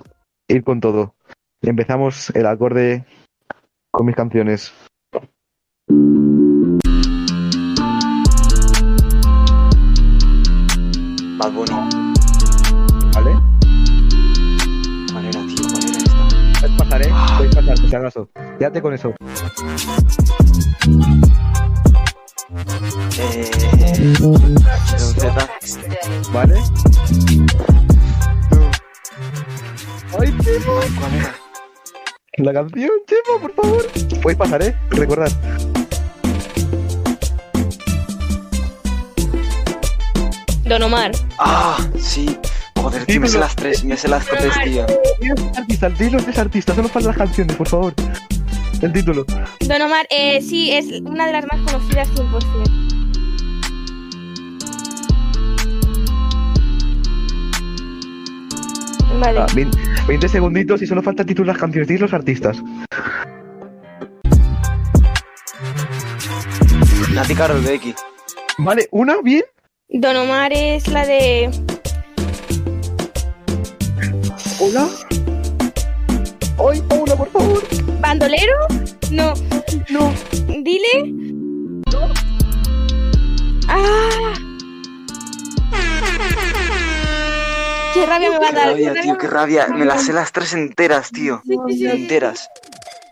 [0.49, 1.15] Ir con todo.
[1.63, 3.05] Empezamos el acorde
[3.91, 4.73] con mis canciones.
[11.39, 11.73] Bad Bunny.
[13.15, 13.33] ¿Vale?
[15.13, 15.67] ¿Cuál era, tío?
[15.71, 16.61] ¿Cuál era esta?
[16.61, 17.11] Puedes pasar, ¿eh?
[17.37, 18.29] Puedes pasar, por si acaso.
[18.59, 19.15] Quédate con eso.
[22.49, 23.51] Eh.
[24.97, 25.49] Z.
[26.33, 26.55] ¿Vale?
[30.19, 30.81] ¡Ay, Chemo!
[32.39, 33.87] La canción, Chemo, por favor.
[34.23, 34.77] Puedes pasar, ¿eh?
[34.91, 35.33] Recordad.
[40.65, 41.11] Don Omar.
[41.39, 42.39] Ah, sí.
[42.77, 44.87] Joder, tío, me sé las tres, me sé las tres, tío.
[45.21, 47.95] Dinos tres artistas, dinos tres artistas, solo para las canciones, por favor.
[48.83, 49.25] El título.
[49.67, 52.73] Don Omar, eh, sí, es una de las más conocidas 100%.
[59.21, 59.39] Vale.
[59.41, 59.71] Ah, vein-
[60.07, 61.89] 20 segunditos y solo falta titular las canciones.
[61.89, 62.63] Dices los artistas.
[67.15, 67.95] Nati Karol Becky.
[68.59, 69.45] Vale, una, bien.
[69.89, 71.51] Don Omar es la de.
[74.61, 74.89] Hola.
[76.59, 77.63] Hoy, Paula, por favor.
[78.01, 78.53] ¿Bandolero?
[79.11, 79.35] No.
[79.91, 80.13] No.
[80.63, 81.15] Dile.
[83.69, 84.33] ¡Ah!
[87.95, 88.67] ¡Qué rabia me va a Qué dar!
[88.69, 89.67] rabia, tío, qué rabia.
[89.69, 91.43] Me las sé las tres enteras, tío.
[91.69, 92.49] Enteras.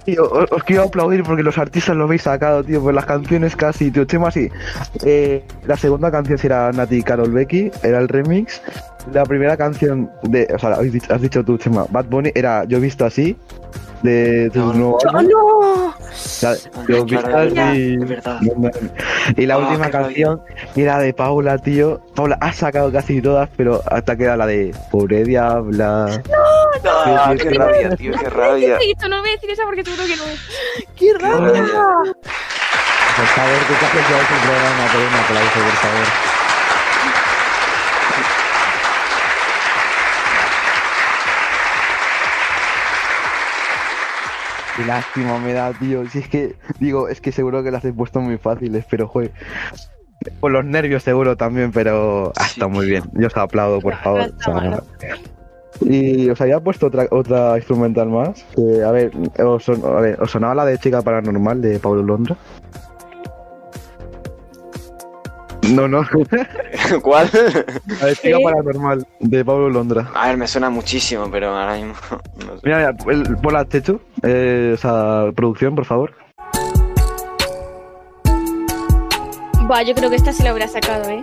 [0.05, 2.83] Tío, os, os quiero aplaudir porque los artistas lo habéis sacado, tío.
[2.83, 4.05] Pues las canciones casi, tío.
[4.05, 4.49] Chema, sí.
[5.05, 8.61] Eh, la segunda canción sí era Nati y Carol Becky, era el remix.
[9.13, 10.49] La primera canción de.
[10.55, 10.71] O sea,
[11.11, 11.87] has dicho tú, Chema.
[11.91, 13.37] Bad Bunny era Yo he visto así.
[14.03, 15.31] De tu nuevo ¡Oh, álbum.
[15.33, 15.95] no!
[16.89, 17.99] Yo he visto así.
[19.37, 20.43] Y la Ah, última qué canción
[20.77, 22.03] era de Paula, tío.
[22.15, 26.21] Paula ha sacado casi todas, pero hasta queda la de Pobre Diabla.
[26.87, 27.55] Ah, Sí, sí, qué sí.
[27.57, 28.77] rabia, tío, qué rabia.
[28.91, 30.87] Esto no voy a decir esa porque seguro que no es.
[30.97, 31.65] ¡Qué rabia!
[33.17, 36.34] Por favor, que te haces ya el programa por un aplauso, por favor.
[44.77, 46.09] Qué lástima me da, tío.
[46.11, 49.31] Si es que, digo, es que seguro que las he puesto muy fáciles, pero joder.
[50.41, 53.05] Por los nervios seguro también, pero ah, está muy bien.
[53.13, 54.33] Yo os aplaudo, por favor.
[54.37, 54.81] O sea,
[55.81, 58.45] y os había puesto otra, otra instrumental más.
[58.55, 59.11] que, a, ver,
[59.45, 62.37] os, son- a ver, ¿os sonaba la de Chica Paranormal de Pablo Londra?
[65.73, 66.03] No, no.
[67.03, 67.31] ¿Cuál?
[68.01, 70.11] La de Chica Paranormal de Pablo Londra.
[70.15, 71.95] A ver, me suena muchísimo, pero ahora mismo.
[72.47, 72.61] no sé.
[72.65, 76.15] Mira, mira, el, ponla Chechu, eh, o sea, producción, por favor.
[79.67, 81.23] Buah, yo creo que esta se la hubiera sacado, ¿eh?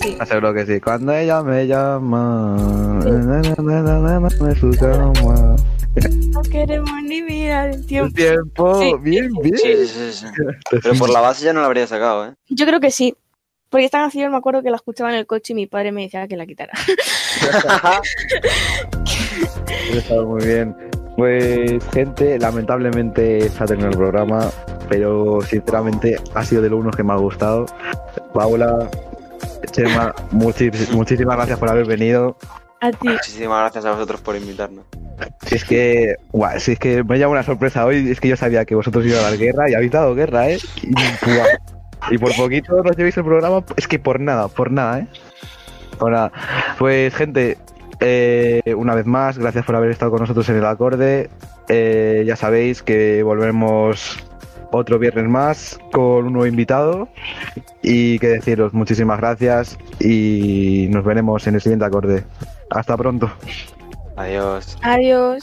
[0.00, 0.16] Sí.
[0.18, 0.80] Aseguro que sí.
[0.80, 2.56] Cuando ella me llama,
[3.04, 5.56] na, na, na, na, na, na, en su cama.
[6.38, 8.14] No queremos ni mirar el El tiempo.
[8.14, 8.92] tiempo, Sí.
[9.00, 9.56] bien, bien.
[9.58, 10.26] Sí, sí, sí, sí.
[10.82, 12.34] Pero por la base ya no la habría sacado, ¿eh?
[12.48, 13.16] Yo creo que sí.
[13.68, 16.02] Porque esta canción me acuerdo que la escuchaba en el coche y mi padre me
[16.02, 16.72] decía que la quitara.
[19.92, 20.76] Está muy bien.
[21.16, 24.50] Pues, gente, lamentablemente se ha terminado el programa,
[24.88, 27.66] pero sinceramente ha sido de lo uno que me ha gustado.
[28.32, 28.88] Paula,
[29.72, 32.36] Chema, muchísimas gracias por haber venido.
[32.80, 33.08] A ti.
[33.08, 34.84] Muchísimas gracias a vosotros por invitarnos.
[35.46, 38.36] Si es que, guau, si es que me llama una sorpresa hoy, es que yo
[38.36, 40.58] sabía que vosotros ibais a dar guerra y habéis dado guerra, ¿eh?
[42.10, 45.06] Y por poquito nos llevéis el programa, es que por nada, por nada, ¿eh?
[45.98, 46.30] Por nada.
[46.78, 47.58] Pues, gente,
[48.00, 51.28] eh, una vez más, gracias por haber estado con nosotros en el acorde.
[51.68, 54.18] Eh, ya sabéis que volvemos
[54.70, 57.08] otro viernes más con un nuevo invitado.
[57.82, 62.24] Y que deciros muchísimas gracias y nos veremos en el siguiente acorde.
[62.70, 63.30] Hasta pronto.
[64.16, 64.76] Adiós.
[64.82, 65.42] Adiós.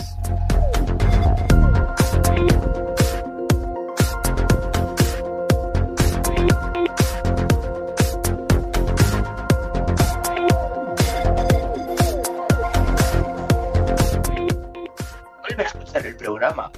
[15.41, 16.71] Vuelve a escuchar el programa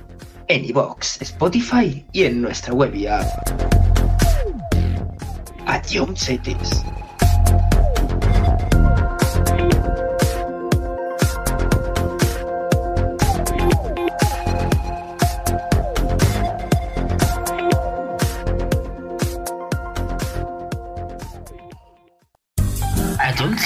[0.48, 3.26] en iVoox, Spotify y en nuestra web y app.
[5.65, 6.86] Adiós, setes.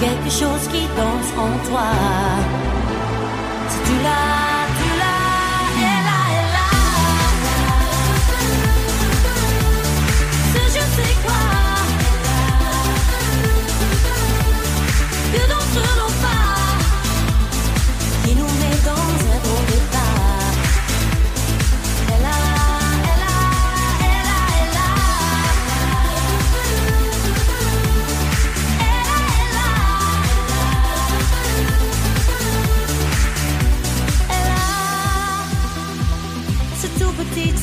[0.00, 1.90] quelque chose qui danse en toi.
[3.68, 5.00] Si tu l'as, tu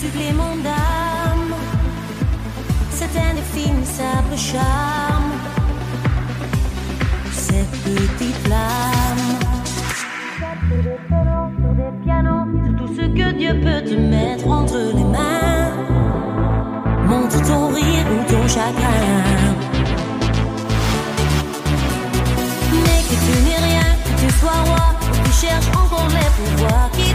[0.08, 1.54] supplément d'âme.
[2.92, 5.32] C'est indéfinissable charme.
[7.32, 9.26] Cette petite flamme.
[10.36, 10.84] Sur
[12.64, 15.72] c'est tout ce que Dieu peut te mettre entre les mains.
[17.08, 19.56] Montre ton rire ou ton chagrin.
[22.84, 26.90] Mais que tu n'es rien, que tu sois roi, que tu cherches encore les pouvoirs
[26.94, 27.07] qui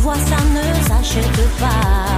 [0.00, 2.10] vois, ça ne s'achète pas.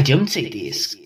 [0.00, 0.99] A John Sectis.